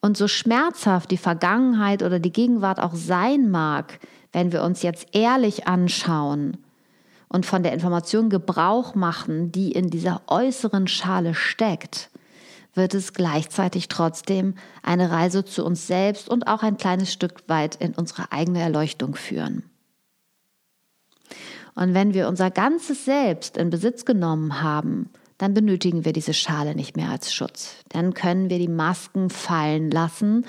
Und 0.00 0.16
so 0.16 0.28
schmerzhaft 0.28 1.10
die 1.10 1.16
Vergangenheit 1.16 2.02
oder 2.02 2.20
die 2.20 2.32
Gegenwart 2.32 2.78
auch 2.80 2.94
sein 2.94 3.50
mag, 3.50 3.98
wenn 4.32 4.52
wir 4.52 4.62
uns 4.62 4.82
jetzt 4.82 5.08
ehrlich 5.12 5.66
anschauen 5.66 6.58
und 7.28 7.46
von 7.46 7.62
der 7.62 7.72
Information 7.72 8.30
Gebrauch 8.30 8.94
machen, 8.94 9.52
die 9.52 9.72
in 9.72 9.90
dieser 9.90 10.22
äußeren 10.28 10.86
Schale 10.86 11.34
steckt, 11.34 12.10
wird 12.78 12.94
es 12.94 13.12
gleichzeitig 13.12 13.88
trotzdem 13.88 14.54
eine 14.82 15.10
Reise 15.10 15.44
zu 15.44 15.66
uns 15.66 15.86
selbst 15.86 16.30
und 16.30 16.46
auch 16.46 16.62
ein 16.62 16.78
kleines 16.78 17.12
Stück 17.12 17.46
weit 17.48 17.74
in 17.76 17.92
unsere 17.92 18.32
eigene 18.32 18.60
Erleuchtung 18.60 19.14
führen. 19.14 19.64
Und 21.74 21.92
wenn 21.92 22.14
wir 22.14 22.28
unser 22.28 22.50
ganzes 22.50 23.04
Selbst 23.04 23.58
in 23.58 23.68
Besitz 23.68 24.06
genommen 24.06 24.62
haben, 24.62 25.10
dann 25.36 25.54
benötigen 25.54 26.04
wir 26.04 26.12
diese 26.12 26.34
Schale 26.34 26.74
nicht 26.74 26.96
mehr 26.96 27.10
als 27.10 27.32
Schutz. 27.32 27.76
Dann 27.90 28.14
können 28.14 28.50
wir 28.50 28.58
die 28.58 28.66
Masken 28.68 29.30
fallen 29.30 29.90
lassen 29.90 30.46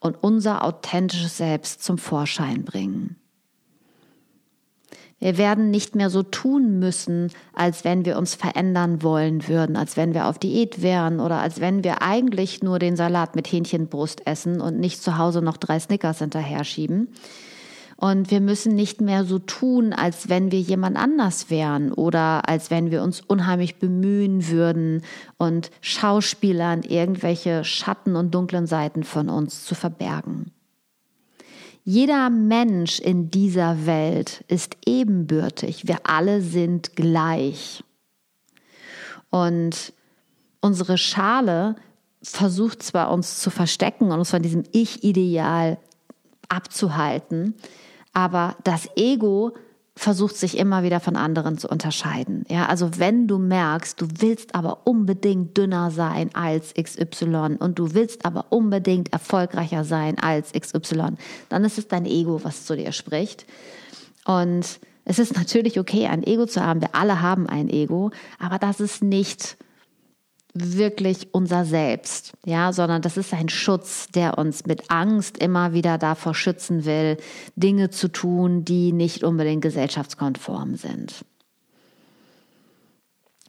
und 0.00 0.16
unser 0.22 0.64
authentisches 0.64 1.36
Selbst 1.36 1.84
zum 1.84 1.98
Vorschein 1.98 2.64
bringen. 2.64 3.21
Wir 5.22 5.38
werden 5.38 5.70
nicht 5.70 5.94
mehr 5.94 6.10
so 6.10 6.24
tun 6.24 6.80
müssen, 6.80 7.30
als 7.54 7.84
wenn 7.84 8.04
wir 8.04 8.18
uns 8.18 8.34
verändern 8.34 9.04
wollen 9.04 9.46
würden, 9.46 9.76
als 9.76 9.96
wenn 9.96 10.14
wir 10.14 10.26
auf 10.26 10.36
Diät 10.36 10.82
wären 10.82 11.20
oder 11.20 11.38
als 11.38 11.60
wenn 11.60 11.84
wir 11.84 12.02
eigentlich 12.02 12.60
nur 12.60 12.80
den 12.80 12.96
Salat 12.96 13.36
mit 13.36 13.46
Hähnchenbrust 13.46 14.26
essen 14.26 14.60
und 14.60 14.80
nicht 14.80 15.00
zu 15.00 15.18
Hause 15.18 15.40
noch 15.40 15.58
drei 15.58 15.78
Snickers 15.78 16.18
hinterher 16.18 16.64
schieben. 16.64 17.06
Und 17.96 18.32
wir 18.32 18.40
müssen 18.40 18.74
nicht 18.74 19.00
mehr 19.00 19.24
so 19.24 19.38
tun, 19.38 19.92
als 19.92 20.28
wenn 20.28 20.50
wir 20.50 20.58
jemand 20.58 20.96
anders 20.96 21.50
wären 21.50 21.92
oder 21.92 22.48
als 22.48 22.72
wenn 22.72 22.90
wir 22.90 23.00
uns 23.04 23.20
unheimlich 23.20 23.76
bemühen 23.76 24.48
würden 24.48 25.02
und 25.38 25.70
Schauspielern 25.82 26.82
irgendwelche 26.82 27.62
Schatten 27.62 28.16
und 28.16 28.34
dunklen 28.34 28.66
Seiten 28.66 29.04
von 29.04 29.28
uns 29.28 29.64
zu 29.64 29.76
verbergen. 29.76 30.50
Jeder 31.84 32.30
Mensch 32.30 33.00
in 33.00 33.30
dieser 33.30 33.86
Welt 33.86 34.44
ist 34.46 34.76
ebenbürtig. 34.86 35.88
Wir 35.88 35.98
alle 36.04 36.40
sind 36.40 36.94
gleich. 36.94 37.82
Und 39.30 39.92
unsere 40.60 40.96
Schale 40.96 41.74
versucht 42.22 42.82
zwar 42.82 43.10
uns 43.10 43.40
zu 43.40 43.50
verstecken 43.50 44.12
und 44.12 44.18
uns 44.20 44.30
von 44.30 44.42
diesem 44.42 44.62
Ich-Ideal 44.70 45.78
abzuhalten, 46.48 47.54
aber 48.12 48.56
das 48.62 48.88
Ego 48.94 49.54
versucht 49.94 50.36
sich 50.36 50.56
immer 50.56 50.82
wieder 50.82 51.00
von 51.00 51.16
anderen 51.16 51.58
zu 51.58 51.68
unterscheiden. 51.68 52.44
Ja, 52.48 52.66
also 52.66 52.98
wenn 52.98 53.28
du 53.28 53.38
merkst, 53.38 54.00
du 54.00 54.08
willst 54.18 54.54
aber 54.54 54.86
unbedingt 54.86 55.56
dünner 55.56 55.90
sein 55.90 56.30
als 56.34 56.72
XY 56.74 57.56
und 57.58 57.78
du 57.78 57.92
willst 57.94 58.24
aber 58.24 58.46
unbedingt 58.50 59.12
erfolgreicher 59.12 59.84
sein 59.84 60.18
als 60.18 60.52
XY, 60.52 61.16
dann 61.50 61.64
ist 61.64 61.78
es 61.78 61.88
dein 61.88 62.06
Ego, 62.06 62.42
was 62.42 62.64
zu 62.64 62.74
dir 62.74 62.92
spricht. 62.92 63.44
Und 64.24 64.80
es 65.04 65.18
ist 65.18 65.36
natürlich 65.36 65.78
okay, 65.78 66.06
ein 66.06 66.22
Ego 66.22 66.46
zu 66.46 66.64
haben. 66.64 66.80
Wir 66.80 66.94
alle 66.94 67.20
haben 67.20 67.46
ein 67.46 67.68
Ego, 67.68 68.12
aber 68.38 68.58
das 68.58 68.80
ist 68.80 69.02
nicht 69.02 69.56
wirklich 70.54 71.28
unser 71.32 71.64
Selbst, 71.64 72.32
ja, 72.44 72.72
sondern 72.72 73.00
das 73.00 73.16
ist 73.16 73.32
ein 73.32 73.48
Schutz, 73.48 74.08
der 74.14 74.38
uns 74.38 74.66
mit 74.66 74.90
Angst 74.90 75.38
immer 75.38 75.72
wieder 75.72 75.98
davor 75.98 76.34
schützen 76.34 76.84
will, 76.84 77.16
Dinge 77.56 77.90
zu 77.90 78.08
tun, 78.08 78.64
die 78.64 78.92
nicht 78.92 79.24
unbedingt 79.24 79.62
gesellschaftskonform 79.62 80.76
sind. 80.76 81.24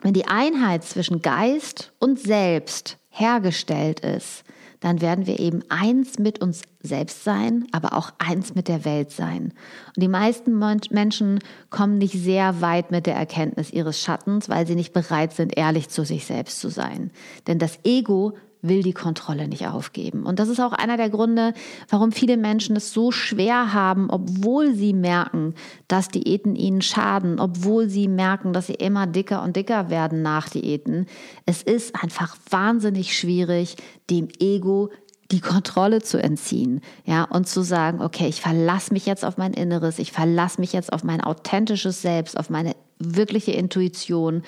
Wenn 0.01 0.13
die 0.13 0.27
Einheit 0.27 0.83
zwischen 0.83 1.21
Geist 1.21 1.93
und 1.99 2.19
Selbst 2.19 2.97
hergestellt 3.09 4.01
ist, 4.01 4.43
dann 4.83 4.99
werden 4.99 5.27
wir 5.27 5.39
eben 5.39 5.63
eins 5.69 6.19
mit 6.19 6.41
uns 6.41 6.63
selbst 6.81 7.23
sein, 7.23 7.65
aber 7.71 7.93
auch 7.93 8.11
eins 8.19 8.53
mit 8.53 8.67
der 8.67 8.83
Welt 8.83 9.11
sein. 9.11 9.53
Und 9.95 10.03
die 10.03 10.09
meisten 10.09 10.59
Menschen 10.91 11.39
kommen 11.69 11.97
nicht 11.99 12.21
sehr 12.21 12.59
weit 12.59 12.91
mit 12.91 13.05
der 13.05 13.15
Erkenntnis 13.15 13.71
ihres 13.71 14.01
Schattens, 14.01 14.49
weil 14.49 14.67
sie 14.67 14.75
nicht 14.75 14.91
bereit 14.91 15.31
sind, 15.31 15.57
ehrlich 15.57 15.87
zu 15.87 16.03
sich 16.03 16.25
selbst 16.25 16.59
zu 16.59 16.67
sein. 16.67 17.11
Denn 17.47 17.59
das 17.59 17.79
Ego 17.85 18.33
will 18.63 18.81
die 18.81 18.93
Kontrolle 18.93 19.47
nicht 19.47 19.67
aufgeben. 19.67 20.23
Und 20.23 20.39
das 20.39 20.49
ist 20.49 20.59
auch 20.59 20.71
einer 20.71 20.97
der 20.97 21.09
Gründe, 21.09 21.53
warum 21.89 22.11
viele 22.11 22.37
Menschen 22.37 22.75
es 22.75 22.91
so 22.91 23.11
schwer 23.11 23.73
haben, 23.73 24.09
obwohl 24.09 24.73
sie 24.73 24.93
merken, 24.93 25.53
dass 25.87 26.07
Diäten 26.07 26.55
ihnen 26.55 26.81
schaden, 26.81 27.39
obwohl 27.39 27.89
sie 27.89 28.07
merken, 28.07 28.53
dass 28.53 28.67
sie 28.67 28.73
immer 28.73 29.05
dicker 29.05 29.43
und 29.43 29.55
dicker 29.55 29.89
werden 29.89 30.21
nach 30.21 30.49
Diäten. 30.49 31.05
Es 31.45 31.61
ist 31.61 32.01
einfach 32.01 32.37
wahnsinnig 32.49 33.15
schwierig, 33.17 33.75
dem 34.09 34.29
Ego 34.39 34.89
die 35.31 35.41
Kontrolle 35.41 36.01
zu 36.01 36.21
entziehen, 36.21 36.81
ja, 37.05 37.23
und 37.23 37.47
zu 37.47 37.63
sagen, 37.63 38.01
okay, 38.01 38.27
ich 38.27 38.39
verlasse 38.39 38.93
mich 38.93 39.05
jetzt 39.05 39.25
auf 39.25 39.37
mein 39.37 39.53
Inneres, 39.53 39.99
ich 39.99 40.11
verlasse 40.11 40.61
mich 40.61 40.73
jetzt 40.73 40.93
auf 40.93 41.03
mein 41.03 41.21
authentisches 41.21 42.01
Selbst, 42.01 42.37
auf 42.37 42.49
meine 42.49 42.75
wirkliche 42.99 43.51
Intuition 43.51 44.43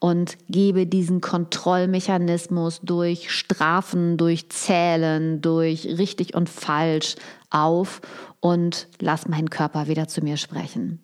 und 0.00 0.38
gebe 0.48 0.86
diesen 0.86 1.20
Kontrollmechanismus 1.20 2.80
durch 2.82 3.30
Strafen, 3.30 4.16
durch 4.16 4.48
Zählen, 4.48 5.40
durch 5.42 5.86
richtig 5.86 6.34
und 6.34 6.48
falsch 6.48 7.16
auf 7.50 8.00
und 8.40 8.88
lass 8.98 9.28
meinen 9.28 9.50
Körper 9.50 9.86
wieder 9.86 10.08
zu 10.08 10.22
mir 10.22 10.38
sprechen. 10.38 11.00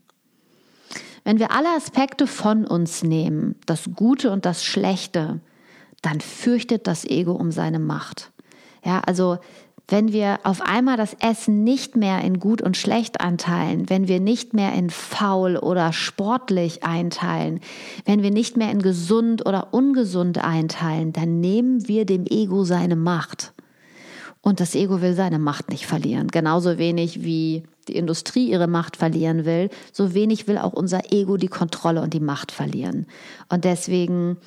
Wenn 1.24 1.38
wir 1.38 1.50
alle 1.50 1.68
Aspekte 1.76 2.26
von 2.26 2.66
uns 2.66 3.02
nehmen, 3.02 3.56
das 3.66 3.90
Gute 3.94 4.30
und 4.30 4.46
das 4.46 4.64
Schlechte, 4.64 5.40
dann 6.00 6.20
fürchtet 6.20 6.86
das 6.86 7.04
Ego 7.04 7.32
um 7.32 7.52
seine 7.52 7.78
Macht. 7.78 8.32
Ja, 8.84 9.00
also 9.00 9.38
wenn 9.88 10.12
wir 10.12 10.40
auf 10.42 10.62
einmal 10.62 10.96
das 10.96 11.14
Essen 11.20 11.62
nicht 11.62 11.94
mehr 11.94 12.20
in 12.22 12.40
gut 12.40 12.60
und 12.60 12.76
schlecht 12.76 13.20
einteilen, 13.20 13.88
wenn 13.88 14.08
wir 14.08 14.18
nicht 14.18 14.52
mehr 14.52 14.72
in 14.72 14.90
faul 14.90 15.56
oder 15.56 15.92
sportlich 15.92 16.82
einteilen, 16.82 17.60
wenn 18.04 18.22
wir 18.22 18.32
nicht 18.32 18.56
mehr 18.56 18.70
in 18.72 18.82
gesund 18.82 19.46
oder 19.46 19.72
ungesund 19.72 20.42
einteilen, 20.42 21.12
dann 21.12 21.40
nehmen 21.40 21.86
wir 21.86 22.04
dem 22.04 22.26
Ego 22.26 22.64
seine 22.64 22.96
Macht. 22.96 23.52
Und 24.40 24.60
das 24.60 24.74
Ego 24.74 25.02
will 25.02 25.14
seine 25.14 25.38
Macht 25.38 25.70
nicht 25.70 25.86
verlieren. 25.86 26.28
Genauso 26.28 26.78
wenig 26.78 27.22
wie 27.24 27.64
die 27.88 27.96
Industrie 27.96 28.50
ihre 28.50 28.66
Macht 28.66 28.96
verlieren 28.96 29.44
will, 29.44 29.70
so 29.92 30.14
wenig 30.14 30.48
will 30.48 30.58
auch 30.58 30.72
unser 30.72 31.12
Ego 31.12 31.36
die 31.36 31.48
Kontrolle 31.48 32.00
und 32.00 32.12
die 32.12 32.20
Macht 32.20 32.50
verlieren. 32.50 33.06
Und 33.48 33.64
deswegen 33.64 34.38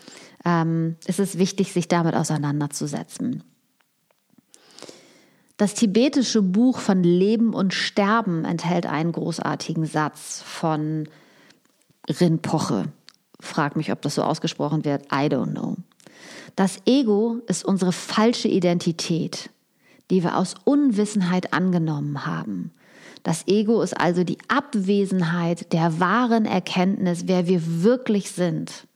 ähm, 0.45 0.95
ist 1.05 1.19
es 1.19 1.37
wichtig, 1.37 1.71
sich 1.71 1.87
damit 1.87 2.15
auseinanderzusetzen. 2.15 3.43
Das 5.59 5.73
tibetische 5.73 6.41
Buch 6.41 6.79
von 6.79 7.03
Leben 7.03 7.53
und 7.53 7.73
Sterben 7.73 8.45
enthält 8.45 8.85
einen 8.85 9.11
großartigen 9.11 9.85
Satz 9.85 10.41
von 10.41 11.09
Rinpoche. 12.07 12.85
Frag 13.41 13.75
mich, 13.75 13.91
ob 13.91 14.01
das 14.01 14.15
so 14.15 14.23
ausgesprochen 14.23 14.85
wird. 14.85 15.07
I 15.07 15.27
don't 15.27 15.51
know. 15.51 15.75
Das 16.55 16.77
Ego 16.85 17.41
ist 17.47 17.65
unsere 17.65 17.91
falsche 17.91 18.47
Identität, 18.47 19.49
die 20.09 20.23
wir 20.23 20.37
aus 20.37 20.55
Unwissenheit 20.63 21.51
angenommen 21.51 22.25
haben. 22.25 22.71
Das 23.23 23.45
Ego 23.45 23.81
ist 23.81 23.99
also 23.99 24.23
die 24.23 24.37
Abwesenheit 24.47 25.73
der 25.73 25.99
wahren 25.99 26.45
Erkenntnis, 26.45 27.23
wer 27.25 27.47
wir 27.47 27.83
wirklich 27.83 28.31
sind 28.31 28.87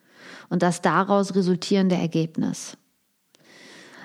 und 0.48 0.64
das 0.64 0.82
daraus 0.82 1.36
resultierende 1.36 1.96
Ergebnis. 1.96 2.78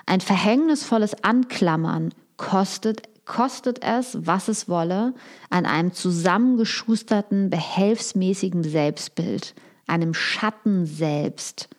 Ein 0.05 0.19
verhängnisvolles 0.19 1.23
Anklammern 1.23 2.13
kostet, 2.39 3.03
kostet 3.25 3.83
es, 3.83 4.17
was 4.25 4.47
es 4.47 4.67
wolle, 4.67 5.13
an 5.51 5.67
einem 5.67 5.93
zusammengeschusterten, 5.93 7.51
behelfsmäßigen 7.51 8.63
Selbstbild, 8.63 9.53
einem 9.85 10.15
Schatten 10.15 10.87
selbst, 10.87 11.69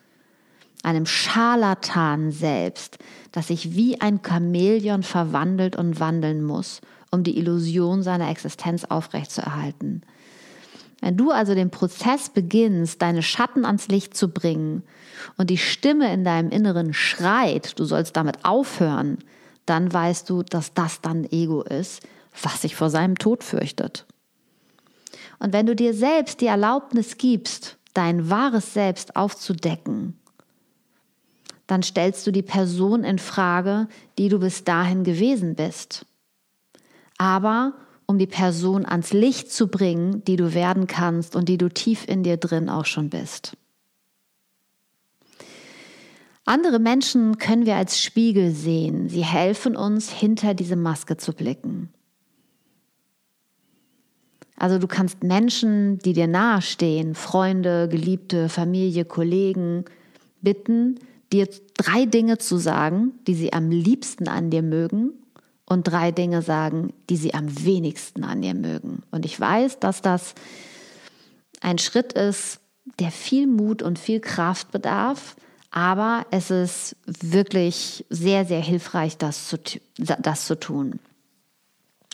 einem 0.84 1.06
Scharlatan 1.06 2.30
selbst, 2.30 2.98
das 3.32 3.48
sich 3.48 3.74
wie 3.74 4.00
ein 4.00 4.20
Chamäleon 4.22 5.02
verwandelt 5.02 5.74
und 5.74 5.98
wandeln 5.98 6.44
muss, 6.44 6.80
um 7.10 7.24
die 7.24 7.38
Illusion 7.38 8.02
seiner 8.02 8.30
Existenz 8.30 8.84
aufrechtzuerhalten. 8.84 10.02
Wenn 11.00 11.16
du 11.16 11.30
also 11.30 11.54
den 11.54 11.70
Prozess 11.70 12.28
beginnst, 12.28 13.00
deine 13.00 13.22
Schatten 13.22 13.64
ans 13.64 13.88
Licht 13.88 14.14
zu 14.14 14.28
bringen 14.28 14.82
und 15.38 15.48
die 15.48 15.58
Stimme 15.58 16.12
in 16.12 16.24
deinem 16.24 16.50
Inneren 16.50 16.92
schreit, 16.92 17.78
du 17.78 17.84
sollst 17.84 18.16
damit 18.16 18.44
aufhören, 18.44 19.18
dann 19.66 19.92
weißt 19.92 20.28
du, 20.28 20.42
dass 20.42 20.74
das 20.74 21.00
dann 21.00 21.24
Ego 21.24 21.62
ist, 21.62 22.02
was 22.42 22.62
sich 22.62 22.76
vor 22.76 22.90
seinem 22.90 23.16
Tod 23.16 23.44
fürchtet. 23.44 24.06
Und 25.38 25.52
wenn 25.52 25.66
du 25.66 25.74
dir 25.74 25.94
selbst 25.94 26.40
die 26.40 26.46
Erlaubnis 26.46 27.18
gibst, 27.18 27.78
dein 27.94 28.30
wahres 28.30 28.74
Selbst 28.74 29.16
aufzudecken, 29.16 30.18
dann 31.66 31.82
stellst 31.82 32.26
du 32.26 32.32
die 32.32 32.42
Person 32.42 33.04
in 33.04 33.18
Frage, 33.18 33.88
die 34.18 34.28
du 34.28 34.38
bis 34.38 34.64
dahin 34.64 35.04
gewesen 35.04 35.54
bist. 35.54 36.04
Aber 37.16 37.74
um 38.06 38.18
die 38.18 38.26
Person 38.26 38.84
ans 38.84 39.12
Licht 39.12 39.52
zu 39.52 39.68
bringen, 39.68 40.24
die 40.24 40.34
du 40.34 40.52
werden 40.52 40.88
kannst 40.88 41.36
und 41.36 41.48
die 41.48 41.58
du 41.58 41.68
tief 41.68 42.08
in 42.08 42.24
dir 42.24 42.38
drin 42.38 42.68
auch 42.68 42.86
schon 42.86 43.08
bist. 43.08 43.56
Andere 46.50 46.80
Menschen 46.80 47.38
können 47.38 47.64
wir 47.64 47.76
als 47.76 48.02
Spiegel 48.02 48.50
sehen. 48.50 49.08
Sie 49.08 49.22
helfen 49.22 49.76
uns, 49.76 50.10
hinter 50.10 50.52
diese 50.52 50.74
Maske 50.74 51.16
zu 51.16 51.32
blicken. 51.32 51.90
Also 54.56 54.80
du 54.80 54.88
kannst 54.88 55.22
Menschen, 55.22 56.00
die 56.00 56.12
dir 56.12 56.26
nahestehen, 56.26 57.14
Freunde, 57.14 57.86
Geliebte, 57.88 58.48
Familie, 58.48 59.04
Kollegen, 59.04 59.84
bitten, 60.40 60.98
dir 61.32 61.48
drei 61.76 62.04
Dinge 62.04 62.38
zu 62.38 62.56
sagen, 62.56 63.12
die 63.28 63.36
sie 63.36 63.52
am 63.52 63.70
liebsten 63.70 64.26
an 64.26 64.50
dir 64.50 64.62
mögen 64.62 65.12
und 65.66 65.84
drei 65.84 66.10
Dinge 66.10 66.42
sagen, 66.42 66.92
die 67.10 67.16
sie 67.16 67.32
am 67.32 67.64
wenigsten 67.64 68.24
an 68.24 68.42
dir 68.42 68.54
mögen. 68.54 69.04
Und 69.12 69.24
ich 69.24 69.38
weiß, 69.38 69.78
dass 69.78 70.02
das 70.02 70.34
ein 71.60 71.78
Schritt 71.78 72.14
ist, 72.14 72.58
der 72.98 73.12
viel 73.12 73.46
Mut 73.46 73.82
und 73.82 74.00
viel 74.00 74.18
Kraft 74.18 74.72
bedarf, 74.72 75.36
aber 75.70 76.26
es 76.30 76.50
ist 76.50 76.96
wirklich 77.06 78.04
sehr, 78.10 78.44
sehr 78.44 78.60
hilfreich, 78.60 79.16
das 79.16 79.48
zu, 79.48 79.58
das 79.96 80.46
zu 80.46 80.58
tun. 80.58 80.98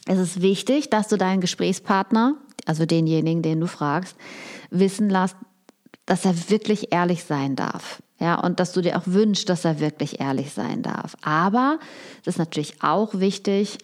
Es 0.07 0.19
ist 0.19 0.41
wichtig, 0.43 0.91
dass 0.91 1.09
du 1.09 1.17
deinen 1.17 1.41
Gesprächspartner, 1.41 2.37
also 2.65 2.87
denjenigen, 2.87 3.43
den 3.43 3.61
du 3.61 3.67
fragst, 3.67 4.17
wissen 4.71 5.11
lässt, 5.11 5.37
dass 6.05 6.25
er 6.25 6.51
wirklich 6.51 6.93
ehrlich 6.93 7.25
sein 7.25 7.57
darf. 7.57 8.03
Ja, 8.19 8.41
und 8.41 8.61
dass 8.61 8.73
du 8.73 8.81
dir 8.81 8.97
auch 8.97 9.07
wünschst, 9.07 9.49
dass 9.49 9.65
er 9.65 9.81
wirklich 9.81 10.21
ehrlich 10.21 10.53
sein 10.53 10.83
darf. 10.83 11.17
Aber 11.23 11.79
es 12.23 12.29
ist 12.29 12.39
natürlich 12.39 12.83
auch 12.83 13.15
wichtig, 13.15 13.79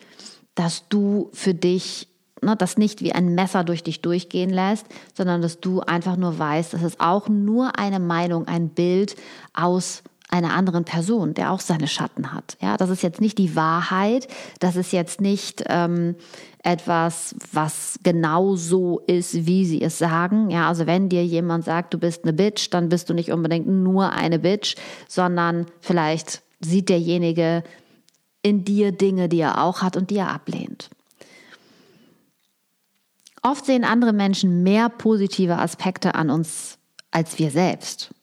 dass 0.55 0.89
du 0.89 1.29
für 1.33 1.55
dich 1.55 2.09
ne, 2.43 2.57
das 2.57 2.77
nicht 2.77 3.01
wie 3.01 3.13
ein 3.13 3.35
Messer 3.35 3.65
durch 3.65 3.83
dich 3.83 4.03
durchgehen 4.03 4.51
lässt, 4.51 4.87
sondern 5.15 5.43
dass 5.43 5.61
du 5.61 5.81
einfach 5.81 6.17
nur 6.17 6.39
weißt, 6.39 6.75
dass 6.75 6.83
es 6.83 7.01
auch 7.01 7.29
nur 7.29 7.79
eine 7.79 8.01
Meinung, 8.01 8.47
ein 8.49 8.69
Bild 8.69 9.17
aus 9.55 10.03
einer 10.33 10.55
anderen 10.55 10.85
Person, 10.85 11.35
der 11.35 11.53
auch 11.53 11.61
seine 11.61 11.87
Schatten 11.87 12.33
hat. 12.33 12.57
Ja, 12.61 12.79
das 12.79 12.89
ist 12.89 13.03
jetzt 13.03 13.21
nicht 13.21 13.37
die 13.37 13.55
Wahrheit, 13.55 14.29
das 14.61 14.77
ist 14.77 14.91
jetzt 14.91 15.21
nicht 15.21 15.63
ähm, 15.69 16.17
etwas, 16.63 17.35
was 17.53 17.99
genau 18.03 18.57
so 18.57 19.01
ist, 19.07 19.47
wie 19.47 19.67
sie 19.67 19.83
es 19.83 19.99
sagen. 19.99 20.51
Ja, 20.51 20.69
also 20.69 20.87
wenn 20.87 21.11
dir 21.11 21.25
jemand 21.25 21.67
sagt, 21.67 21.93
du 21.93 21.99
bist 21.99 22.25
eine 22.25 22.33
Bitch, 22.33 22.71
dann 22.71 22.89
bist 22.89 23.11
du 23.11 23.15
nicht 23.15 23.31
unbedingt 23.31 23.67
nur 23.69 24.13
eine 24.13 24.39
Bitch, 24.39 24.77
sondern 25.07 25.67
vielleicht 25.81 26.43
sieht 26.61 26.89
derjenige 26.89 27.63
in 28.43 28.65
dir 28.65 28.91
Dinge, 28.91 29.29
die 29.29 29.41
er 29.41 29.63
auch 29.63 29.83
hat 29.83 29.99
und 29.99 30.09
die 30.09 30.17
er 30.17 30.31
ablehnt. 30.31 30.89
Oft 33.43 33.67
sehen 33.67 33.85
andere 33.85 34.13
Menschen 34.13 34.63
mehr 34.63 34.89
positive 34.89 35.59
Aspekte 35.59 36.15
an 36.15 36.31
uns 36.31 36.79
als 37.11 37.39
wir 37.39 37.51
selbst. 37.51 38.15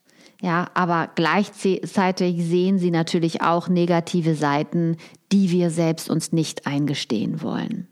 Ja, 0.42 0.68
aber 0.72 1.10
gleichzeitig 1.14 2.42
sehen 2.42 2.78
sie 2.78 2.90
natürlich 2.90 3.42
auch 3.42 3.68
negative 3.68 4.34
Seiten, 4.34 4.96
die 5.32 5.50
wir 5.50 5.70
selbst 5.70 6.08
uns 6.08 6.32
nicht 6.32 6.66
eingestehen 6.66 7.42
wollen. 7.42 7.88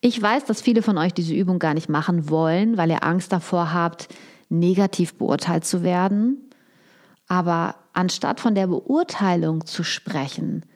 Ich 0.00 0.20
weiß, 0.20 0.44
dass 0.46 0.60
viele 0.60 0.82
von 0.82 0.98
euch 0.98 1.14
diese 1.14 1.34
Übung 1.34 1.60
gar 1.60 1.74
nicht 1.74 1.88
machen 1.88 2.28
wollen, 2.28 2.76
weil 2.76 2.90
ihr 2.90 3.04
Angst 3.04 3.32
davor 3.32 3.72
habt, 3.72 4.08
negativ 4.48 5.14
beurteilt 5.14 5.64
zu 5.64 5.84
werden. 5.84 6.50
Aber 7.28 7.76
anstatt 7.92 8.40
von 8.40 8.56
der 8.56 8.66
Beurteilung 8.66 9.64
zu 9.64 9.84
sprechen, 9.84 10.66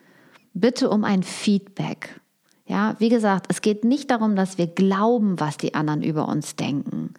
bitte 0.54 0.88
um 0.88 1.02
ein 1.02 1.24
Feedback. 1.24 2.20
Ja, 2.66 2.96
wie 2.98 3.08
gesagt, 3.08 3.46
es 3.48 3.60
geht 3.60 3.84
nicht 3.84 4.10
darum, 4.10 4.34
dass 4.34 4.58
wir 4.58 4.66
glauben, 4.66 5.38
was 5.38 5.56
die 5.56 5.74
anderen 5.74 6.02
über 6.02 6.28
uns 6.28 6.56
denken. 6.56 7.14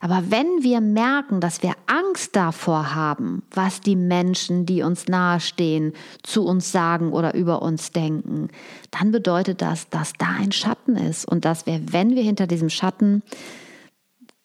Aber 0.00 0.30
wenn 0.30 0.62
wir 0.62 0.80
merken, 0.80 1.40
dass 1.40 1.62
wir 1.62 1.74
Angst 1.86 2.34
davor 2.34 2.94
haben, 2.94 3.44
was 3.52 3.80
die 3.80 3.94
Menschen, 3.94 4.66
die 4.66 4.82
uns 4.82 5.06
nahestehen, 5.06 5.92
zu 6.24 6.44
uns 6.44 6.72
sagen 6.72 7.12
oder 7.12 7.34
über 7.34 7.62
uns 7.62 7.92
denken, 7.92 8.48
dann 8.90 9.12
bedeutet 9.12 9.62
das, 9.62 9.88
dass 9.90 10.12
da 10.14 10.26
ein 10.40 10.50
Schatten 10.50 10.96
ist 10.96 11.24
und 11.24 11.44
dass 11.44 11.66
wir, 11.66 11.80
wenn 11.92 12.16
wir 12.16 12.22
hinter 12.24 12.48
diesem 12.48 12.68
Schatten 12.68 13.22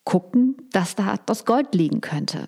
gucken, 0.04 0.56
dass 0.70 0.94
da 0.94 1.16
das 1.26 1.44
Gold 1.44 1.74
liegen 1.74 2.00
könnte. 2.00 2.46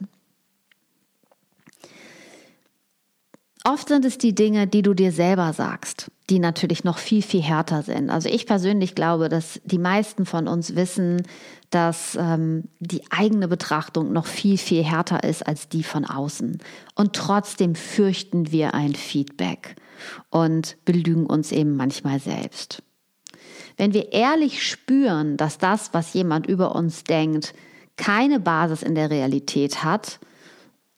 Oft 3.64 3.88
sind 3.88 4.04
es 4.04 4.18
die 4.18 4.34
Dinge, 4.34 4.66
die 4.66 4.82
du 4.82 4.94
dir 4.94 5.10
selber 5.10 5.52
sagst, 5.52 6.10
die 6.30 6.38
natürlich 6.38 6.84
noch 6.84 6.98
viel, 6.98 7.22
viel 7.22 7.42
härter 7.42 7.82
sind. 7.82 8.08
Also 8.08 8.28
ich 8.28 8.46
persönlich 8.46 8.94
glaube, 8.94 9.28
dass 9.28 9.60
die 9.64 9.78
meisten 9.78 10.24
von 10.24 10.46
uns 10.46 10.76
wissen, 10.76 11.22
dass 11.70 12.16
ähm, 12.18 12.64
die 12.78 13.02
eigene 13.10 13.48
Betrachtung 13.48 14.12
noch 14.12 14.26
viel, 14.26 14.56
viel 14.56 14.84
härter 14.84 15.24
ist 15.24 15.46
als 15.46 15.68
die 15.68 15.82
von 15.82 16.04
außen. 16.04 16.58
Und 16.94 17.12
trotzdem 17.14 17.74
fürchten 17.74 18.52
wir 18.52 18.74
ein 18.74 18.94
Feedback 18.94 19.76
und 20.30 20.76
belügen 20.84 21.26
uns 21.26 21.52
eben 21.52 21.76
manchmal 21.76 22.20
selbst. 22.20 22.82
Wenn 23.76 23.92
wir 23.92 24.12
ehrlich 24.12 24.66
spüren, 24.66 25.36
dass 25.36 25.58
das, 25.58 25.92
was 25.92 26.14
jemand 26.14 26.46
über 26.46 26.74
uns 26.74 27.04
denkt, 27.04 27.54
keine 27.96 28.40
Basis 28.40 28.82
in 28.82 28.94
der 28.94 29.10
Realität 29.10 29.84
hat, 29.84 30.20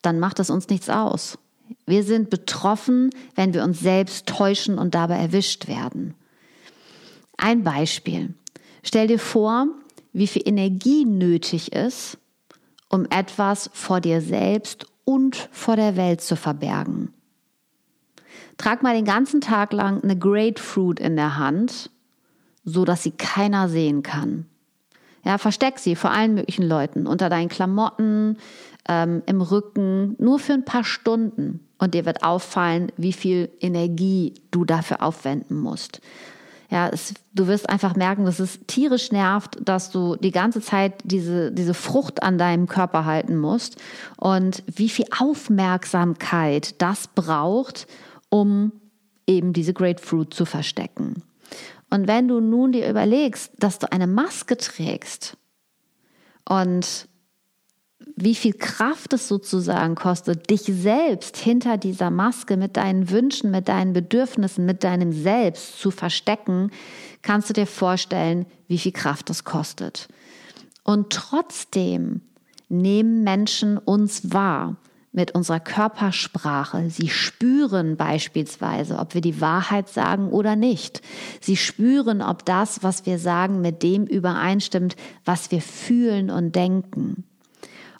dann 0.03 0.19
macht 0.19 0.41
es 0.41 0.51
uns 0.51 0.69
nichts 0.69 0.89
aus. 0.91 1.39
Wir 1.87 2.05
sind 2.05 2.31
betroffen, 2.31 3.11
wenn 3.35 3.55
wir 3.55 3.65
uns 3.65 3.81
selbst 3.81 4.27
täuschen 4.27 4.79
und 4.79 4.95
dabei 4.95 5.17
erwischt 5.17 5.69
werden. 5.69 6.15
Ein 7.37 7.65
Beispiel. 7.65 8.35
Stell 8.83 9.07
dir 9.07 9.19
vor, 9.19 9.67
wie 10.13 10.27
viel 10.27 10.43
Energie 10.45 11.05
nötig 11.05 11.73
ist, 11.73 12.19
um 12.89 13.07
etwas 13.11 13.71
vor 13.73 14.01
dir 14.01 14.21
selbst 14.21 14.87
und 15.05 15.49
vor 15.51 15.77
der 15.77 15.97
Welt 15.97 16.21
zu 16.21 16.37
verbergen. 16.37 17.13
Trag 18.59 18.83
mal 18.83 18.95
den 18.95 19.05
ganzen 19.05 19.41
Tag 19.41 19.73
lang 19.73 20.03
eine 20.03 20.17
Grapefruit 20.17 21.01
in 21.01 21.17
der 21.17 21.37
Hand, 21.37 21.91
so 22.65 22.85
dass 22.85 23.03
sie 23.03 23.11
keiner 23.11 23.69
sehen 23.69 24.03
kann. 24.03 24.47
Ja, 25.25 25.39
versteck 25.39 25.79
sie 25.79 25.97
vor 25.97 26.11
allen 26.11 26.35
möglichen 26.35 26.67
Leuten, 26.67 27.07
unter 27.07 27.29
deinen 27.29 27.49
Klamotten, 27.49 28.39
ähm, 28.89 29.23
im 29.27 29.41
Rücken, 29.41 30.17
nur 30.19 30.39
für 30.39 30.55
ein 30.55 30.65
paar 30.65 30.85
Stunden. 30.85 31.61
Und 31.79 31.95
dir 31.95 32.05
wird 32.05 32.23
auffallen, 32.23 32.93
wie 32.97 33.13
viel 33.13 33.51
Energie 33.61 34.35
du 34.51 34.65
dafür 34.65 35.03
aufwenden 35.03 35.59
musst. 35.59 36.01
Ja, 36.71 36.89
es, 36.89 37.13
du 37.35 37.49
wirst 37.49 37.69
einfach 37.69 37.97
merken, 37.97 38.25
dass 38.25 38.39
es 38.39 38.61
tierisch 38.67 39.13
nervt, 39.13 39.59
dass 39.63 39.91
du 39.91 40.17
die 40.17 40.31
ganze 40.31 40.63
Zeit 40.63 40.95
diese, 41.05 41.53
diese 41.53 41.75
Frucht 41.75 42.23
an 42.23 42.39
deinem 42.39 42.67
Körper 42.67 43.05
halten 43.05 43.37
musst 43.37 43.77
und 44.17 44.63
wie 44.67 44.89
viel 44.89 45.05
Aufmerksamkeit 45.19 46.81
das 46.81 47.09
braucht, 47.09 47.87
um 48.31 48.73
eben 49.27 49.53
diese 49.53 49.75
Grapefruit 49.75 50.33
zu 50.33 50.47
verstecken. 50.47 51.23
Und 51.91 52.09
wenn 52.09 52.27
du 52.27 52.41
nun 52.41 52.73
dir 52.73 52.89
überlegst, 52.89 53.53
dass 53.59 53.79
du 53.79 53.93
eine 53.93 54.07
Maske 54.07 54.57
trägst 54.57 55.37
und 56.49 57.07
wie 58.23 58.35
viel 58.35 58.53
Kraft 58.53 59.13
es 59.13 59.27
sozusagen 59.27 59.95
kostet, 59.95 60.49
dich 60.49 60.63
selbst 60.63 61.37
hinter 61.37 61.77
dieser 61.77 62.11
Maske 62.11 62.57
mit 62.57 62.77
deinen 62.77 63.11
Wünschen, 63.11 63.51
mit 63.51 63.69
deinen 63.69 63.93
Bedürfnissen, 63.93 64.65
mit 64.65 64.85
deinem 64.85 65.13
Selbst 65.13 65.81
zu 65.81 65.91
verstecken, 65.91 66.71
kannst 67.23 67.49
du 67.51 67.55
dir 67.55 67.67
vorstellen, 67.67 68.47
wie 68.69 68.79
viel 68.79 68.93
Kraft 68.93 69.29
es 69.31 69.45
kostet. 69.45 70.09
Und 70.85 71.11
trotzdem 71.11 72.21
nehmen 72.69 73.25
Menschen 73.25 73.77
uns 73.77 74.33
wahr 74.33 74.77
mit 75.13 75.33
unserer 75.33 75.61
Körpersprache. 75.61 76.89
Sie 76.91 77.09
spüren 77.09 77.97
beispielsweise, 77.97 78.99
ob 78.99 79.15
wir 79.15 79.21
die 79.21 79.41
Wahrheit 79.41 79.89
sagen 79.89 80.29
oder 80.29 80.57
nicht. 80.57 81.03
Sie 81.41 81.57
spüren, 81.57 82.23
ob 82.23 82.47
das, 82.47 82.83
was 82.83 83.05
wir 83.05 83.19
sagen, 83.19 83.61
mit 83.61 83.83
dem 83.83 84.07
übereinstimmt, 84.07 84.97
was 85.25 85.51
wir 85.51 85.61
fühlen 85.61 86.31
und 86.31 86.57
denken. 86.57 87.25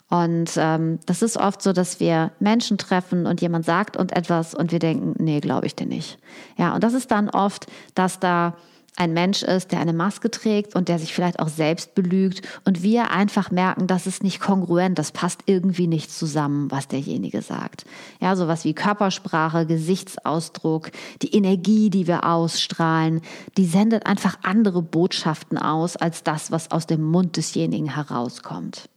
Und 0.09 0.51
ähm, 0.57 0.99
das 1.05 1.21
ist 1.21 1.37
oft 1.37 1.61
so, 1.61 1.73
dass 1.73 1.99
wir 1.99 2.31
Menschen 2.39 2.77
treffen 2.77 3.25
und 3.25 3.41
jemand 3.41 3.65
sagt 3.65 3.97
und 3.97 4.15
etwas 4.15 4.53
und 4.53 4.71
wir 4.71 4.79
denken, 4.79 5.15
nee, 5.23 5.39
glaube 5.39 5.65
ich 5.65 5.75
dir 5.75 5.87
nicht. 5.87 6.19
Ja, 6.57 6.75
und 6.75 6.83
das 6.83 6.93
ist 6.93 7.09
dann 7.09 7.29
oft, 7.29 7.65
dass 7.95 8.19
da 8.19 8.55
ein 8.95 9.13
Mensch 9.13 9.41
ist, 9.41 9.71
der 9.71 9.79
eine 9.79 9.93
Maske 9.93 10.29
trägt 10.29 10.75
und 10.75 10.87
der 10.87 10.99
sich 10.99 11.13
vielleicht 11.13 11.39
auch 11.39 11.47
selbst 11.47 11.95
belügt 11.95 12.41
und 12.63 12.83
wir 12.83 13.11
einfach 13.11 13.49
merken, 13.49 13.87
das 13.87 14.05
ist 14.05 14.23
nicht 14.23 14.39
kongruent, 14.39 14.99
das 14.99 15.11
passt 15.11 15.41
irgendwie 15.47 15.87
nicht 15.87 16.11
zusammen, 16.11 16.69
was 16.69 16.87
derjenige 16.87 17.41
sagt. 17.41 17.85
Ja, 18.21 18.35
sowas 18.35 18.65
wie 18.65 18.73
Körpersprache, 18.73 19.65
Gesichtsausdruck, 19.65 20.91
die 21.21 21.33
Energie, 21.35 21.89
die 21.89 22.07
wir 22.07 22.25
ausstrahlen, 22.25 23.21
die 23.57 23.65
sendet 23.65 24.05
einfach 24.05 24.37
andere 24.43 24.81
Botschaften 24.81 25.57
aus 25.57 25.95
als 25.95 26.23
das, 26.23 26.51
was 26.51 26.69
aus 26.71 26.85
dem 26.85 27.03
Mund 27.03 27.35
desjenigen 27.37 27.95
herauskommt. 27.95 28.89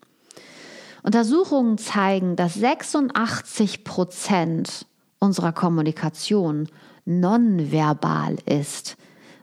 Untersuchungen 1.06 1.78
zeigen, 1.78 2.34
dass 2.34 2.54
86 2.54 3.84
Prozent 3.84 4.86
unserer 5.20 5.52
Kommunikation 5.52 6.68
nonverbal 7.04 8.36
ist 8.44 8.96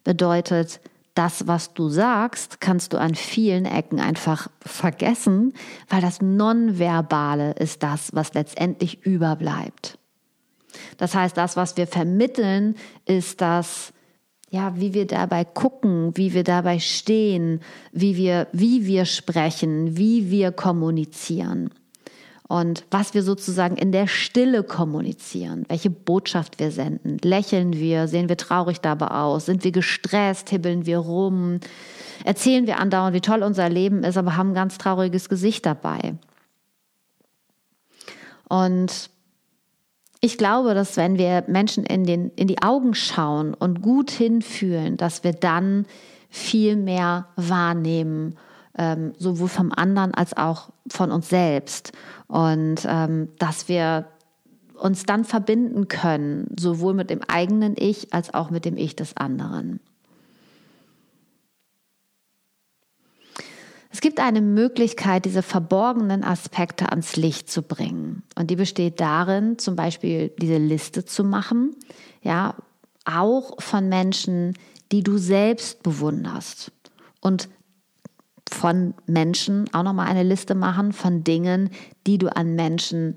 bedeutet, 0.03 0.81
das, 1.15 1.47
was 1.47 1.73
du 1.73 1.87
sagst, 1.87 2.59
kannst 2.59 2.91
du 2.91 2.97
an 2.97 3.15
vielen 3.15 3.65
Ecken 3.65 4.01
einfach 4.01 4.49
vergessen, 4.59 5.53
weil 5.87 6.01
das 6.01 6.21
Nonverbale 6.21 7.53
ist 7.53 7.81
das, 7.81 8.09
was 8.13 8.33
letztendlich 8.33 9.05
überbleibt. 9.05 9.97
Das 10.97 11.15
heißt, 11.15 11.37
das, 11.37 11.55
was 11.55 11.77
wir 11.77 11.87
vermitteln, 11.87 12.75
ist 13.05 13.39
das, 13.39 13.92
ja, 14.53 14.75
wie 14.75 14.93
wir 14.93 15.07
dabei 15.07 15.45
gucken, 15.45 16.15
wie 16.15 16.35
wir 16.35 16.43
dabei 16.43 16.77
stehen, 16.77 17.59
wie 17.91 18.15
wir, 18.15 18.45
wie 18.51 18.85
wir 18.85 19.05
sprechen, 19.05 19.97
wie 19.97 20.29
wir 20.29 20.51
kommunizieren 20.51 21.71
und 22.47 22.85
was 22.91 23.15
wir 23.15 23.23
sozusagen 23.23 23.77
in 23.77 23.91
der 23.91 24.05
Stille 24.05 24.61
kommunizieren, 24.61 25.65
welche 25.69 25.89
Botschaft 25.89 26.59
wir 26.59 26.69
senden. 26.69 27.17
Lächeln 27.23 27.73
wir, 27.73 28.07
sehen 28.07 28.29
wir 28.29 28.37
traurig 28.37 28.79
dabei 28.79 29.07
aus, 29.07 29.47
sind 29.47 29.63
wir 29.63 29.71
gestresst, 29.71 30.51
hibbeln 30.51 30.85
wir 30.85 30.99
rum, 30.99 31.59
erzählen 32.23 32.67
wir 32.67 32.77
andauernd, 32.77 33.15
wie 33.15 33.21
toll 33.21 33.41
unser 33.41 33.69
Leben 33.69 34.03
ist, 34.03 34.17
aber 34.17 34.37
haben 34.37 34.51
ein 34.51 34.53
ganz 34.53 34.77
trauriges 34.77 35.29
Gesicht 35.29 35.65
dabei. 35.65 36.13
Und 38.47 39.09
ich 40.23 40.37
glaube, 40.37 40.73
dass 40.73 40.95
wenn 40.95 41.17
wir 41.17 41.43
Menschen 41.47 41.85
in, 41.85 42.05
den, 42.05 42.29
in 42.37 42.47
die 42.47 42.61
Augen 42.61 42.93
schauen 42.93 43.53
und 43.53 43.81
gut 43.81 44.09
hinfühlen, 44.09 44.95
dass 44.95 45.25
wir 45.25 45.33
dann 45.33 45.85
viel 46.29 46.77
mehr 46.77 47.27
wahrnehmen 47.35 48.35
ähm, 48.77 49.11
sowohl 49.19 49.49
vom 49.49 49.73
anderen 49.73 50.13
als 50.13 50.37
auch 50.37 50.69
von 50.87 51.11
uns 51.11 51.27
selbst. 51.27 51.91
Und 52.27 52.85
ähm, 52.85 53.31
dass 53.37 53.67
wir 53.67 54.05
uns 54.75 55.03
dann 55.03 55.25
verbinden 55.25 55.89
können, 55.89 56.47
sowohl 56.57 56.93
mit 56.93 57.09
dem 57.09 57.19
eigenen 57.27 57.75
Ich 57.77 58.13
als 58.13 58.33
auch 58.33 58.49
mit 58.49 58.63
dem 58.63 58.77
Ich 58.77 58.95
des 58.95 59.17
anderen. 59.17 59.81
Es 63.93 64.01
gibt 64.01 64.19
eine 64.19 64.41
Möglichkeit, 64.41 65.25
diese 65.25 65.43
verborgenen 65.43 66.23
Aspekte 66.23 66.89
ans 66.89 67.15
Licht 67.15 67.51
zu 67.51 67.61
bringen. 67.61 68.23
Und 68.35 68.49
die 68.49 68.55
besteht 68.55 68.99
darin, 68.99 69.59
zum 69.59 69.75
Beispiel 69.75 70.33
diese 70.39 70.57
Liste 70.57 71.05
zu 71.05 71.23
machen, 71.23 71.75
ja, 72.23 72.55
auch 73.05 73.61
von 73.61 73.89
Menschen, 73.89 74.57
die 74.91 75.03
du 75.03 75.19
selbst 75.19 75.83
bewunderst. 75.83 76.71
Und 77.21 77.49
von 78.51 78.95
Menschen 79.05 79.71
auch 79.73 79.83
nochmal 79.83 80.07
eine 80.07 80.23
Liste 80.23 80.55
machen 80.55 80.91
von 80.91 81.23
Dingen, 81.23 81.69
die 82.07 82.17
du 82.17 82.35
an 82.35 82.55
Menschen 82.55 83.15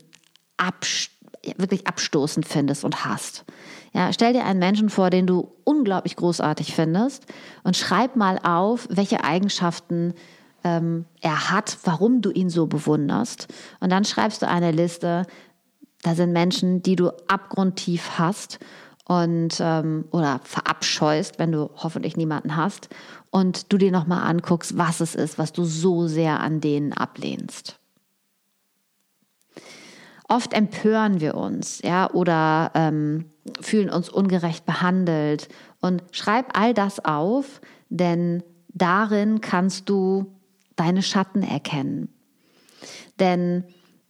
abst 0.58 1.10
wirklich 1.56 1.86
abstoßend 1.86 2.46
findest 2.46 2.84
und 2.84 3.04
hast. 3.04 3.44
Ja, 3.92 4.12
stell 4.12 4.32
dir 4.32 4.44
einen 4.44 4.58
Menschen 4.58 4.90
vor, 4.90 5.10
den 5.10 5.26
du 5.26 5.52
unglaublich 5.64 6.16
großartig 6.16 6.74
findest 6.74 7.24
und 7.62 7.76
schreib 7.76 8.16
mal 8.16 8.38
auf, 8.42 8.88
welche 8.90 9.22
Eigenschaften 9.22 10.14
ähm, 10.66 11.04
er 11.20 11.50
hat, 11.50 11.78
warum 11.84 12.22
du 12.22 12.30
ihn 12.32 12.50
so 12.50 12.66
bewunderst. 12.66 13.46
Und 13.78 13.90
dann 13.90 14.04
schreibst 14.04 14.42
du 14.42 14.48
eine 14.48 14.72
Liste, 14.72 15.24
da 16.02 16.16
sind 16.16 16.32
Menschen, 16.32 16.82
die 16.82 16.96
du 16.96 17.10
abgrundtief 17.28 18.18
hast 18.18 18.58
und 19.04 19.58
ähm, 19.60 20.06
oder 20.10 20.40
verabscheust, 20.42 21.38
wenn 21.38 21.52
du 21.52 21.70
hoffentlich 21.76 22.16
niemanden 22.16 22.56
hast 22.56 22.88
und 23.30 23.72
du 23.72 23.78
dir 23.78 23.92
nochmal 23.92 24.28
anguckst, 24.28 24.76
was 24.76 25.00
es 25.00 25.14
ist, 25.14 25.38
was 25.38 25.52
du 25.52 25.64
so 25.64 26.08
sehr 26.08 26.40
an 26.40 26.60
denen 26.60 26.92
ablehnst. 26.92 27.78
Oft 30.28 30.52
empören 30.52 31.20
wir 31.20 31.36
uns, 31.36 31.80
ja, 31.82 32.10
oder 32.10 32.72
ähm, 32.74 33.26
fühlen 33.60 33.88
uns 33.88 34.08
ungerecht 34.08 34.66
behandelt. 34.66 35.48
Und 35.80 36.02
schreib 36.10 36.58
all 36.58 36.74
das 36.74 37.04
auf, 37.04 37.60
denn 37.88 38.42
darin 38.70 39.40
kannst 39.40 39.88
du 39.88 40.35
deine 40.76 41.02
Schatten 41.02 41.42
erkennen. 41.42 42.08
Denn 43.18 43.64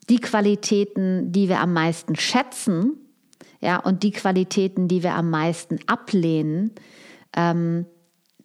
die 0.09 0.18
Qualitäten, 0.18 1.33
die 1.33 1.48
wir 1.48 1.61
am 1.61 1.72
meisten 1.72 2.16
schätzen, 2.16 2.92
ja, 3.61 3.79
und 3.79 4.02
die 4.02 4.11
Qualitäten, 4.11 4.87
die 4.88 5.02
wir 5.02 5.14
am 5.14 5.31
meisten 5.31 5.79
ablehnen, 5.87 6.72
ähm, 7.35 7.87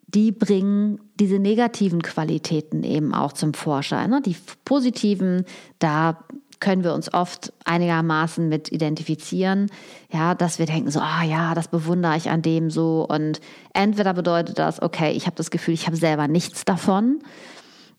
die 0.08 0.32
bringen 0.32 1.00
diese 1.20 1.40
negativen 1.40 2.02
Qualitäten 2.02 2.84
eben 2.84 3.14
auch 3.14 3.34
zum 3.34 3.54
Vorschein. 3.54 4.10
Ne? 4.10 4.22
Die 4.22 4.36
positiven, 4.66 5.46
da 5.80 6.26
können 6.60 6.84
wir 6.84 6.94
uns 6.94 7.14
oft 7.14 7.54
einigermaßen 7.66 8.48
mit 8.48 8.72
identifizieren, 8.72 9.68
ja, 10.12 10.36
dass 10.36 10.60
wir 10.60 10.66
denken 10.66 10.92
so, 10.92 11.00
ah 11.00 11.24
ja, 11.24 11.56
das 11.56 11.70
bewundere 11.70 12.16
ich 12.18 12.30
an 12.30 12.42
dem 12.42 12.70
so 12.70 13.06
und 13.08 13.42
entweder 13.74 14.14
bedeutet 14.14 14.60
das, 14.60 14.82
okay, 14.82 15.12
ich 15.12 15.26
habe 15.26 15.36
das 15.36 15.50
Gefühl, 15.50 15.74
ich 15.74 15.88
habe 15.88 15.98
selber 15.98 16.28
nichts 16.28 16.64
davon, 16.64 17.20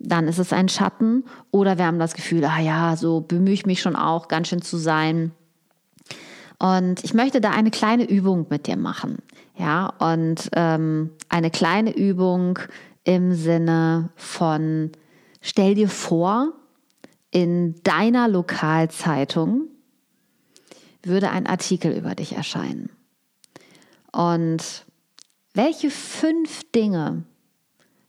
dann 0.02 0.28
ist 0.28 0.38
es 0.38 0.52
ein 0.52 0.68
Schatten, 0.68 1.24
oder 1.50 1.78
wir 1.78 1.86
haben 1.86 1.98
das 1.98 2.14
Gefühl, 2.14 2.44
ah 2.44 2.60
ja, 2.60 2.96
so 2.96 3.20
bemühe 3.20 3.54
ich 3.54 3.66
mich 3.66 3.80
schon 3.80 3.96
auch 3.96 4.28
ganz 4.28 4.48
schön 4.48 4.62
zu 4.62 4.76
sein, 4.76 5.32
und 6.62 7.02
ich 7.02 7.12
möchte 7.12 7.40
da 7.40 7.50
eine 7.50 7.72
kleine 7.72 8.08
Übung 8.08 8.46
mit 8.48 8.68
dir 8.68 8.76
machen. 8.76 9.18
Ja, 9.58 9.86
und 9.98 10.48
ähm, 10.52 11.10
eine 11.28 11.50
kleine 11.50 11.92
Übung 11.92 12.56
im 13.02 13.34
Sinne 13.34 14.10
von, 14.14 14.92
stell 15.40 15.74
dir 15.74 15.88
vor, 15.88 16.52
in 17.32 17.82
deiner 17.82 18.28
Lokalzeitung 18.28 19.62
würde 21.02 21.30
ein 21.30 21.48
Artikel 21.48 21.90
über 21.90 22.14
dich 22.14 22.36
erscheinen. 22.36 22.90
Und 24.12 24.84
welche 25.54 25.90
fünf 25.90 26.70
Dinge 26.70 27.24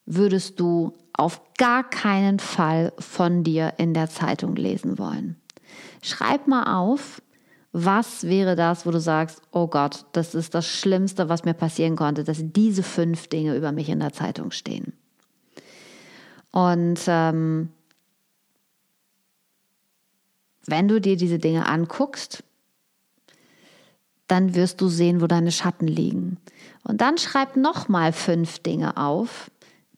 würdest 0.06 0.60
du 0.60 0.93
auf 1.15 1.41
gar 1.58 1.88
keinen 1.89 2.39
Fall 2.39 2.93
von 2.99 3.43
dir 3.43 3.73
in 3.78 3.93
der 3.93 4.10
Zeitung 4.10 4.56
lesen 4.56 4.97
wollen? 4.97 5.38
Schreib 6.02 6.47
mal 6.47 6.80
auf, 6.82 7.21
was 7.71 8.23
wäre 8.23 8.56
das, 8.56 8.86
wo 8.86 8.91
du 8.91 8.99
sagst, 8.99 9.41
oh 9.52 9.67
Gott, 9.67 10.06
das 10.12 10.36
ist 10.36 10.54
das 10.54 10.67
Schlimmste, 10.67 11.28
was 11.30 11.43
mir 11.43 11.56
passieren 11.56 11.95
konnte, 11.95 12.23
dass 12.23 12.38
diese 12.39 12.84
fünf 12.84 13.28
Dinge 13.28 13.56
über 13.56 13.71
mich 13.71 13.89
in 13.89 13.99
der 13.99 14.13
Zeitung 14.13 14.52
stehen? 14.52 14.93
Und 16.52 16.99
ähm, 17.08 17.69
wenn 20.67 20.88
du 20.88 21.02
dir 21.02 21.17
diese 21.17 21.39
Dinge 21.39 21.65
anguckst, 21.65 22.43
dann 24.28 24.56
wirst 24.56 24.80
du 24.80 24.88
sehen, 24.88 25.19
wo 25.19 25.28
deine 25.28 25.52
Schatten 25.52 25.88
liegen. 25.88 26.38
Und 26.84 27.02
dann 27.02 27.17
schreib 27.17 27.56
nochmal 27.56 28.13
fünf 28.13 28.60
Dinge 28.60 28.97
auf, 28.97 29.49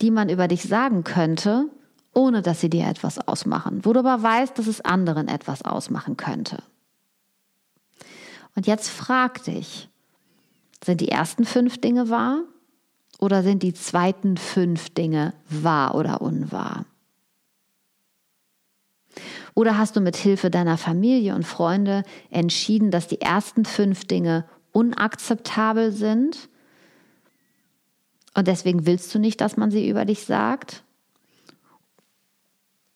die 0.01 0.11
man 0.11 0.29
über 0.29 0.47
dich 0.47 0.63
sagen 0.63 1.03
könnte, 1.03 1.69
ohne 2.13 2.41
dass 2.41 2.61
sie 2.61 2.69
dir 2.69 2.87
etwas 2.87 3.19
ausmachen, 3.27 3.83
wo 3.83 3.93
du 3.93 3.99
aber 3.99 4.21
weißt, 4.21 4.57
dass 4.57 4.67
es 4.67 4.81
anderen 4.81 5.27
etwas 5.27 5.63
ausmachen 5.63 6.17
könnte. 6.17 6.63
Und 8.55 8.67
jetzt 8.67 8.89
frag 8.89 9.43
dich, 9.43 9.89
sind 10.83 11.01
die 11.01 11.09
ersten 11.09 11.45
fünf 11.45 11.79
Dinge 11.79 12.09
wahr 12.09 12.43
oder 13.19 13.43
sind 13.43 13.63
die 13.63 13.73
zweiten 13.73 14.37
fünf 14.37 14.89
Dinge 14.91 15.33
wahr 15.49 15.95
oder 15.95 16.21
unwahr? 16.21 16.85
Oder 19.53 19.77
hast 19.77 19.95
du 19.95 20.01
mit 20.01 20.17
Hilfe 20.17 20.49
deiner 20.49 20.77
Familie 20.77 21.35
und 21.35 21.45
Freunde 21.45 22.03
entschieden, 22.29 22.91
dass 22.91 23.07
die 23.07 23.21
ersten 23.21 23.65
fünf 23.65 24.05
Dinge 24.05 24.45
unakzeptabel 24.73 25.91
sind 25.91 26.49
und 28.35 28.47
deswegen 28.47 28.85
willst 28.85 29.13
du 29.15 29.19
nicht, 29.19 29.41
dass 29.41 29.57
man 29.57 29.71
sie 29.71 29.89
über 29.89 30.05
dich 30.05 30.25
sagt? 30.25 30.83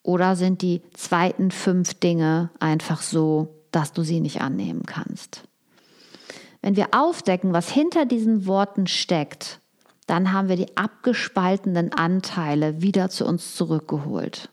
Oder 0.04 0.36
sind 0.36 0.62
die 0.62 0.82
zweiten 0.94 1.50
fünf 1.50 1.94
Dinge 1.94 2.50
einfach 2.60 3.02
so, 3.02 3.56
dass 3.72 3.94
du 3.94 4.04
sie 4.04 4.20
nicht 4.20 4.42
annehmen 4.42 4.84
kannst? 4.86 5.44
Wenn 6.62 6.76
wir 6.76 6.90
aufdecken, 6.92 7.54
was 7.54 7.70
hinter 7.70 8.06
diesen 8.06 8.46
Worten 8.46 8.88
steckt, 8.88 9.62
dann 10.08 10.34
haben 10.34 10.50
wir 10.50 10.56
die 10.56 10.76
abgespaltenen 10.76 11.94
Anteile 11.94 12.82
wieder 12.82 13.10
zu 13.10 13.26
uns 13.26 13.56
zurückgeholt. 13.56 14.50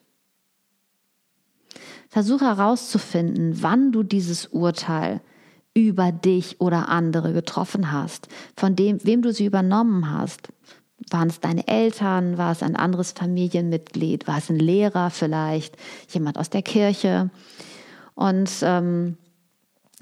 Versuche 2.09 2.45
herauszufinden, 2.45 3.63
wann 3.63 3.91
du 3.91 4.03
dieses 4.03 4.47
Urteil 4.47 5.21
über 5.77 6.11
dich 6.11 6.59
oder 6.59 6.89
andere 6.89 7.35
getroffen 7.35 7.93
hast, 7.93 8.29
von 8.57 8.75
dem, 8.75 8.99
wem 9.05 9.21
du 9.21 9.31
sie 9.31 9.45
übernommen 9.45 10.11
hast. 10.11 10.49
Waren 11.11 11.29
es 11.29 11.39
deine 11.39 11.69
Eltern? 11.69 12.39
War 12.39 12.51
es 12.51 12.63
ein 12.63 12.77
anderes 12.77 13.13
Familienmitglied? 13.13 14.27
War 14.27 14.39
es 14.39 14.49
ein 14.49 14.59
Lehrer 14.59 15.11
vielleicht? 15.11 15.77
Jemand 16.09 16.39
aus 16.39 16.49
der 16.49 16.63
Kirche? 16.63 17.29
Und 18.15 18.51
ähm, 18.63 19.19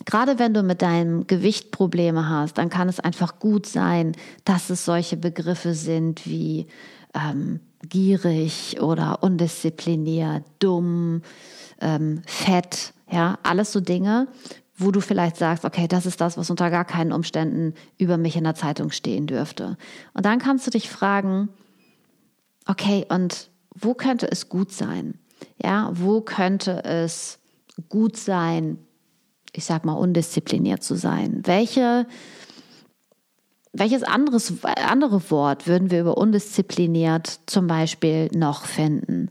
gerade 0.05 0.39
wenn 0.39 0.55
du 0.55 0.63
mit 0.63 0.81
deinem 0.81 1.27
Gewicht 1.27 1.73
Probleme 1.73 2.29
hast, 2.29 2.57
dann 2.57 2.71
kann 2.71 2.89
es 2.89 3.01
einfach 3.01 3.41
gut 3.41 3.67
sein, 3.67 4.13
dass 4.45 4.71
es 4.71 4.85
solche 4.85 5.17
Begriffe 5.17 5.75
sind 5.75 6.25
wie 6.25 6.69
ähm, 7.15 7.59
gierig 7.89 8.81
oder 8.81 9.25
undiszipliniert, 9.25 10.45
dumm, 10.61 11.23
ähm, 11.81 12.23
fett, 12.27 12.93
ja, 13.11 13.39
alles 13.43 13.73
so 13.73 13.81
Dinge, 13.81 14.29
wo 14.77 14.91
du 14.91 15.01
vielleicht 15.01 15.37
sagst, 15.37 15.65
okay, 15.65 15.87
das 15.87 16.07
ist 16.07 16.21
das, 16.21 16.37
was 16.37 16.51
unter 16.51 16.71
gar 16.71 16.85
keinen 16.85 17.13
Umständen 17.13 17.75
über 17.97 18.17
mich 18.17 18.37
in 18.37 18.45
der 18.45 18.55
Zeitung 18.55 18.91
stehen 18.91 19.27
dürfte. 19.27 19.77
Und 20.15 20.27
dann 20.27 20.39
kannst 20.39 20.67
du 20.67 20.71
dich 20.71 20.91
fragen, 20.91 21.49
okay, 22.67 23.07
und 23.09 23.51
wo 23.75 23.95
könnte 23.95 24.31
es 24.31 24.49
gut 24.49 24.73
sein? 24.73 25.19
Ja, 25.63 25.91
wo 25.93 26.21
könnte 26.21 26.85
es 26.85 27.39
gut 27.89 28.17
sein, 28.17 28.79
ich 29.53 29.65
sag 29.65 29.85
mal, 29.85 29.95
undiszipliniert 29.95 30.83
zu 30.83 30.97
sein? 30.97 31.43
Welche, 31.45 32.07
welches 33.73 34.03
anderes, 34.03 34.53
andere 34.65 35.31
Wort 35.31 35.69
würden 35.69 35.91
wir 35.91 36.01
über 36.01 36.17
undiszipliniert 36.17 37.41
zum 37.47 37.69
Beispiel 37.69 38.29
noch 38.35 38.65
finden? 38.65 39.31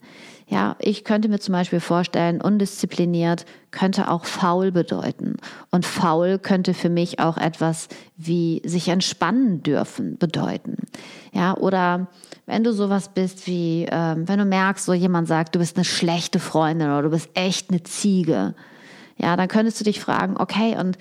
Ja, 0.54 0.76
ich 0.78 1.04
könnte 1.04 1.30
mir 1.30 1.40
zum 1.40 1.54
Beispiel 1.54 1.80
vorstellen, 1.80 2.40
undiszipliniert 2.40 3.48
könnte 3.72 4.12
auch 4.12 4.24
faul 4.24 4.72
bedeuten. 4.72 5.38
Und 5.72 5.84
faul 5.84 6.38
könnte 6.38 6.76
für 6.76 6.90
mich 6.90 7.20
auch 7.20 7.38
etwas 7.38 7.88
wie 8.18 8.62
sich 8.64 8.90
entspannen 8.90 9.64
dürfen 9.64 10.20
bedeuten. 10.20 10.76
Ja, 11.32 11.58
oder 11.58 12.06
wenn 12.46 12.64
du 12.64 12.72
sowas 12.72 13.10
bist 13.10 13.48
wie, 13.48 13.88
ähm, 13.90 14.28
wenn 14.30 14.38
du 14.38 14.46
merkst, 14.46 14.86
so 14.86 14.94
jemand 14.94 15.28
sagt, 15.28 15.56
du 15.56 15.60
bist 15.60 15.76
eine 15.76 15.86
schlechte 15.86 16.38
Freundin 16.38 16.90
oder 16.90 17.02
du 17.02 17.10
bist 17.10 17.32
echt 17.34 17.72
eine 17.72 17.82
Ziege. 17.82 18.54
Ja, 19.18 19.36
dann 19.36 19.48
könntest 19.48 19.80
du 19.80 19.84
dich 19.84 20.00
fragen, 20.00 20.38
okay, 20.38 20.78
und 20.78 21.00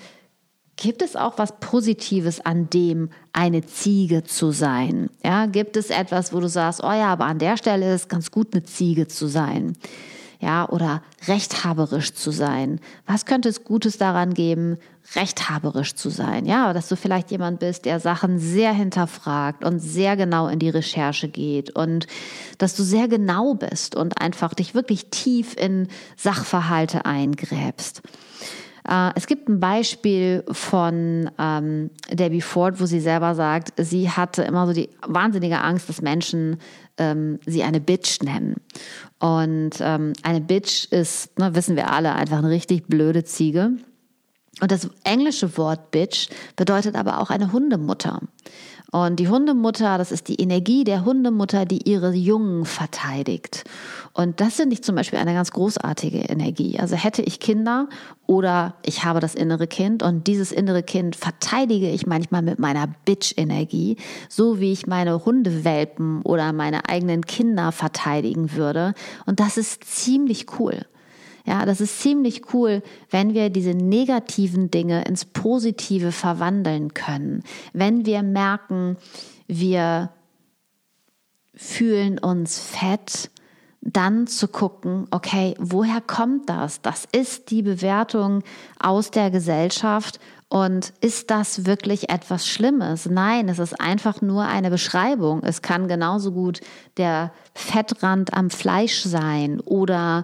Gibt 0.75 1.01
es 1.01 1.15
auch 1.15 1.37
was 1.37 1.59
Positives 1.59 2.43
an 2.43 2.69
dem, 2.69 3.09
eine 3.31 3.65
Ziege 3.65 4.23
zu 4.23 4.51
sein? 4.51 5.09
Ja, 5.23 5.45
gibt 5.45 5.77
es 5.77 5.89
etwas, 5.89 6.33
wo 6.33 6.39
du 6.39 6.49
sagst, 6.49 6.83
oh 6.83 6.91
ja, 6.91 7.07
aber 7.07 7.25
an 7.25 7.39
der 7.39 7.57
Stelle 7.57 7.93
ist 7.93 8.01
es 8.01 8.07
ganz 8.07 8.31
gut, 8.31 8.53
eine 8.53 8.63
Ziege 8.63 9.07
zu 9.07 9.27
sein? 9.27 9.77
Ja, 10.39 10.67
oder 10.67 11.01
rechthaberisch 11.25 12.15
zu 12.15 12.31
sein. 12.31 12.81
Was 13.05 13.25
könnte 13.25 13.47
es 13.47 13.63
Gutes 13.63 13.97
daran 13.97 14.33
geben, 14.33 14.77
rechthaberisch 15.15 15.95
zu 15.95 16.09
sein? 16.09 16.45
Ja, 16.45 16.73
dass 16.73 16.89
du 16.89 16.97
vielleicht 16.97 17.31
jemand 17.31 17.61
bist, 17.61 17.85
der 17.85 18.01
Sachen 18.01 18.39
sehr 18.39 18.73
hinterfragt 18.73 19.63
und 19.63 19.79
sehr 19.79 20.17
genau 20.17 20.49
in 20.49 20.59
die 20.59 20.69
Recherche 20.69 21.29
geht 21.29 21.69
und 21.69 22.07
dass 22.57 22.75
du 22.75 22.83
sehr 22.83 23.07
genau 23.07 23.53
bist 23.53 23.95
und 23.95 24.19
einfach 24.19 24.53
dich 24.53 24.75
wirklich 24.75 25.05
tief 25.11 25.55
in 25.55 25.87
Sachverhalte 26.17 27.05
eingräbst. 27.05 28.01
Äh, 28.87 29.11
es 29.15 29.27
gibt 29.27 29.49
ein 29.49 29.59
Beispiel 29.59 30.43
von 30.51 31.29
ähm, 31.39 31.89
Debbie 32.11 32.41
Ford, 32.41 32.79
wo 32.79 32.85
sie 32.85 32.99
selber 32.99 33.35
sagt, 33.35 33.73
sie 33.77 34.09
hatte 34.09 34.43
immer 34.43 34.67
so 34.67 34.73
die 34.73 34.89
wahnsinnige 35.05 35.61
Angst, 35.61 35.89
dass 35.89 36.01
Menschen 36.01 36.57
ähm, 36.97 37.39
sie 37.45 37.63
eine 37.63 37.79
Bitch 37.79 38.21
nennen. 38.21 38.55
Und 39.19 39.77
ähm, 39.79 40.13
eine 40.23 40.41
Bitch 40.41 40.85
ist, 40.91 41.37
ne, 41.39 41.55
wissen 41.55 41.75
wir 41.75 41.91
alle, 41.91 42.13
einfach 42.13 42.39
eine 42.39 42.49
richtig 42.49 42.87
blöde 42.87 43.23
Ziege. 43.23 43.71
Und 44.61 44.71
das 44.71 44.89
englische 45.03 45.57
Wort 45.57 45.91
Bitch 45.91 46.29
bedeutet 46.55 46.95
aber 46.95 47.19
auch 47.19 47.29
eine 47.29 47.51
Hundemutter. 47.51 48.21
Und 48.93 49.19
die 49.19 49.27
Hundemutter, 49.27 49.97
das 49.97 50.11
ist 50.11 50.27
die 50.27 50.39
Energie 50.39 50.83
der 50.83 51.03
Hundemutter, 51.03 51.65
die 51.65 51.89
ihre 51.89 52.13
Jungen 52.13 52.63
verteidigt. 52.63 53.63
Und 54.13 54.39
das 54.39 54.57
finde 54.57 54.75
ich 54.75 54.83
zum 54.83 54.95
Beispiel 54.95 55.17
eine 55.17 55.33
ganz 55.33 55.49
großartige 55.49 56.19
Energie. 56.19 56.77
Also 56.79 56.95
hätte 56.95 57.23
ich 57.23 57.39
Kinder 57.39 57.89
oder 58.27 58.75
ich 58.85 59.03
habe 59.03 59.19
das 59.19 59.33
innere 59.33 59.65
Kind 59.65 60.03
und 60.03 60.27
dieses 60.27 60.51
innere 60.51 60.83
Kind 60.83 61.15
verteidige 61.15 61.89
ich 61.89 62.05
manchmal 62.05 62.43
mit 62.43 62.59
meiner 62.59 62.85
Bitch-Energie, 63.05 63.97
so 64.29 64.59
wie 64.59 64.71
ich 64.71 64.85
meine 64.85 65.25
Hundewelpen 65.25 66.21
oder 66.21 66.53
meine 66.53 66.87
eigenen 66.87 67.25
Kinder 67.25 67.71
verteidigen 67.71 68.53
würde. 68.53 68.93
Und 69.25 69.39
das 69.39 69.57
ist 69.57 69.85
ziemlich 69.85 70.59
cool. 70.59 70.85
Ja, 71.45 71.65
das 71.65 71.81
ist 71.81 71.99
ziemlich 71.99 72.53
cool, 72.53 72.81
wenn 73.09 73.33
wir 73.33 73.49
diese 73.49 73.73
negativen 73.73 74.71
Dinge 74.71 75.03
ins 75.03 75.25
Positive 75.25 76.11
verwandeln 76.13 76.93
können. 76.93 77.43
Wenn 77.73 78.05
wir 78.05 78.23
merken, 78.23 78.95
wir 79.47 80.09
fühlen 81.53 82.17
uns 82.17 82.59
fett, 82.59 83.29
dann 83.81 84.27
zu 84.27 84.47
gucken, 84.47 85.07
okay, 85.11 85.55
woher 85.59 85.99
kommt 85.99 86.49
das? 86.49 86.81
Das 86.81 87.05
ist 87.11 87.51
die 87.51 87.61
Bewertung 87.61 88.43
aus 88.79 89.11
der 89.11 89.29
Gesellschaft 89.29 90.21
und 90.47 90.93
ist 91.01 91.31
das 91.31 91.65
wirklich 91.65 92.09
etwas 92.09 92.47
Schlimmes? 92.47 93.07
Nein, 93.07 93.49
es 93.49 93.59
ist 93.59 93.81
einfach 93.81 94.21
nur 94.21 94.43
eine 94.43 94.69
Beschreibung. 94.69 95.43
Es 95.43 95.61
kann 95.61 95.87
genauso 95.87 96.31
gut 96.31 96.61
der 96.95 97.33
Fettrand 97.55 98.33
am 98.33 98.49
Fleisch 98.49 99.01
sein 99.01 99.59
oder 99.59 100.21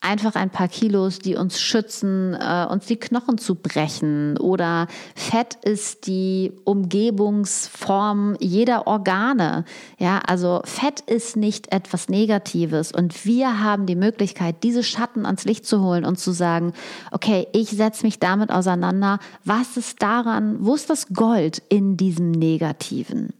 einfach 0.00 0.34
ein 0.34 0.50
paar 0.50 0.68
Kilos, 0.68 1.18
die 1.18 1.36
uns 1.36 1.60
schützen, 1.60 2.34
äh, 2.34 2.66
uns 2.70 2.86
die 2.86 2.96
Knochen 2.96 3.38
zu 3.38 3.54
brechen. 3.54 4.38
Oder 4.38 4.86
Fett 5.14 5.58
ist 5.62 6.06
die 6.06 6.52
Umgebungsform 6.64 8.36
jeder 8.40 8.86
Organe. 8.86 9.64
Ja, 9.98 10.20
also 10.26 10.62
Fett 10.64 11.00
ist 11.00 11.36
nicht 11.36 11.72
etwas 11.72 12.08
Negatives. 12.08 12.92
Und 12.92 13.26
wir 13.26 13.62
haben 13.62 13.86
die 13.86 13.96
Möglichkeit, 13.96 14.62
diese 14.62 14.82
Schatten 14.82 15.26
ans 15.26 15.44
Licht 15.44 15.66
zu 15.66 15.82
holen 15.82 16.06
und 16.06 16.18
zu 16.18 16.32
sagen, 16.32 16.72
okay, 17.10 17.46
ich 17.52 17.68
setze 17.70 18.04
mich 18.04 18.18
damit 18.18 18.50
auseinander. 18.50 19.18
Was 19.44 19.76
ist 19.76 20.02
daran, 20.02 20.56
wo 20.60 20.74
ist 20.74 20.88
das 20.88 21.08
Gold 21.08 21.62
in 21.68 21.98
diesem 21.98 22.30
Negativen? 22.30 23.34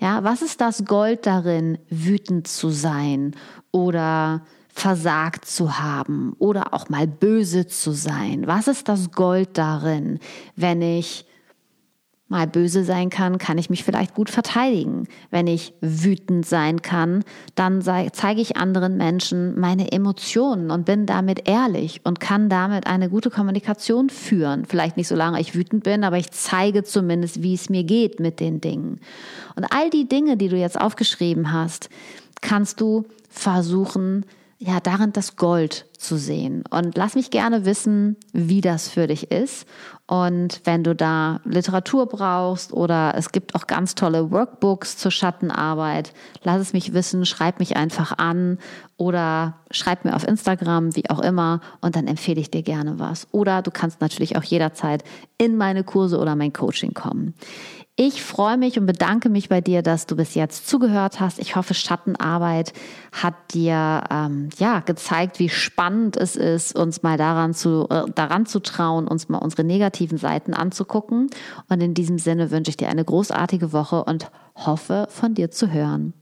Ja, 0.00 0.22
was 0.22 0.42
ist 0.42 0.60
das 0.60 0.84
Gold 0.84 1.26
darin, 1.26 1.78
wütend 1.88 2.46
zu 2.46 2.70
sein 2.70 3.34
oder 3.72 4.42
versagt 4.78 5.44
zu 5.44 5.78
haben 5.78 6.34
oder 6.38 6.74
auch 6.74 6.88
mal 6.88 7.06
böse 7.06 7.66
zu 7.66 7.92
sein? 7.92 8.46
Was 8.46 8.68
ist 8.68 8.88
das 8.88 9.10
Gold 9.12 9.58
darin, 9.58 10.18
wenn 10.56 10.82
ich 10.82 11.24
mal 12.28 12.46
böse 12.46 12.84
sein 12.84 13.08
kann, 13.08 13.38
kann 13.38 13.56
ich 13.56 13.70
mich 13.70 13.84
vielleicht 13.84 14.14
gut 14.14 14.28
verteidigen. 14.28 15.08
Wenn 15.30 15.46
ich 15.46 15.72
wütend 15.80 16.44
sein 16.44 16.82
kann, 16.82 17.24
dann 17.54 17.80
zeige 17.80 18.40
ich 18.40 18.58
anderen 18.58 18.98
Menschen 18.98 19.58
meine 19.58 19.92
Emotionen 19.92 20.70
und 20.70 20.84
bin 20.84 21.06
damit 21.06 21.48
ehrlich 21.48 22.02
und 22.04 22.20
kann 22.20 22.50
damit 22.50 22.86
eine 22.86 23.08
gute 23.08 23.30
Kommunikation 23.30 24.10
führen. 24.10 24.66
Vielleicht 24.66 24.98
nicht 24.98 25.08
so 25.08 25.16
lange 25.16 25.40
ich 25.40 25.54
wütend 25.54 25.84
bin, 25.84 26.04
aber 26.04 26.18
ich 26.18 26.30
zeige 26.30 26.84
zumindest, 26.84 27.42
wie 27.42 27.54
es 27.54 27.70
mir 27.70 27.84
geht 27.84 28.20
mit 28.20 28.40
den 28.40 28.60
Dingen. 28.60 29.00
Und 29.56 29.64
all 29.64 29.88
die 29.88 30.06
Dinge, 30.06 30.36
die 30.36 30.48
du 30.48 30.56
jetzt 30.56 30.78
aufgeschrieben 30.78 31.50
hast, 31.50 31.88
kannst 32.42 32.82
du 32.82 33.06
versuchen, 33.30 34.26
ja, 34.60 34.80
darin 34.80 35.12
das 35.12 35.36
Gold 35.36 35.86
zu 35.96 36.16
sehen. 36.16 36.64
Und 36.68 36.96
lass 36.96 37.14
mich 37.14 37.30
gerne 37.30 37.64
wissen, 37.64 38.16
wie 38.32 38.60
das 38.60 38.88
für 38.88 39.06
dich 39.06 39.30
ist. 39.30 39.68
Und 40.08 40.60
wenn 40.64 40.82
du 40.82 40.96
da 40.96 41.40
Literatur 41.44 42.06
brauchst 42.06 42.72
oder 42.72 43.14
es 43.16 43.30
gibt 43.30 43.54
auch 43.54 43.68
ganz 43.68 43.94
tolle 43.94 44.32
Workbooks 44.32 44.96
zur 44.96 45.12
Schattenarbeit, 45.12 46.12
lass 46.42 46.60
es 46.60 46.72
mich 46.72 46.92
wissen, 46.92 47.24
schreib 47.24 47.60
mich 47.60 47.76
einfach 47.76 48.18
an 48.18 48.58
oder 48.96 49.60
schreib 49.70 50.04
mir 50.04 50.16
auf 50.16 50.26
Instagram, 50.26 50.96
wie 50.96 51.08
auch 51.08 51.20
immer, 51.20 51.60
und 51.80 51.94
dann 51.94 52.08
empfehle 52.08 52.40
ich 52.40 52.50
dir 52.50 52.62
gerne 52.62 52.98
was. 52.98 53.28
Oder 53.30 53.62
du 53.62 53.70
kannst 53.70 54.00
natürlich 54.00 54.36
auch 54.36 54.44
jederzeit 54.44 55.04
in 55.36 55.56
meine 55.56 55.84
Kurse 55.84 56.18
oder 56.18 56.34
mein 56.34 56.52
Coaching 56.52 56.94
kommen. 56.94 57.34
Ich 58.00 58.22
freue 58.22 58.56
mich 58.56 58.78
und 58.78 58.86
bedanke 58.86 59.28
mich 59.28 59.48
bei 59.48 59.60
dir, 59.60 59.82
dass 59.82 60.06
du 60.06 60.14
bis 60.14 60.36
jetzt 60.36 60.68
zugehört 60.68 61.18
hast. 61.18 61.40
Ich 61.40 61.56
hoffe, 61.56 61.74
Schattenarbeit 61.74 62.72
hat 63.10 63.34
dir 63.52 64.04
ähm, 64.08 64.50
ja 64.56 64.78
gezeigt, 64.78 65.40
wie 65.40 65.48
spannend 65.48 66.16
es 66.16 66.36
ist, 66.36 66.78
uns 66.78 67.02
mal 67.02 67.18
daran 67.18 67.54
zu 67.54 67.88
äh, 67.90 68.04
daran 68.14 68.46
zu 68.46 68.60
trauen, 68.60 69.08
uns 69.08 69.28
mal 69.28 69.38
unsere 69.38 69.64
negativen 69.64 70.16
Seiten 70.16 70.54
anzugucken. 70.54 71.28
Und 71.68 71.80
in 71.80 71.92
diesem 71.92 72.20
Sinne 72.20 72.52
wünsche 72.52 72.70
ich 72.70 72.76
dir 72.76 72.88
eine 72.88 73.04
großartige 73.04 73.72
Woche 73.72 74.04
und 74.04 74.30
hoffe, 74.54 75.08
von 75.10 75.34
dir 75.34 75.50
zu 75.50 75.72
hören. 75.72 76.14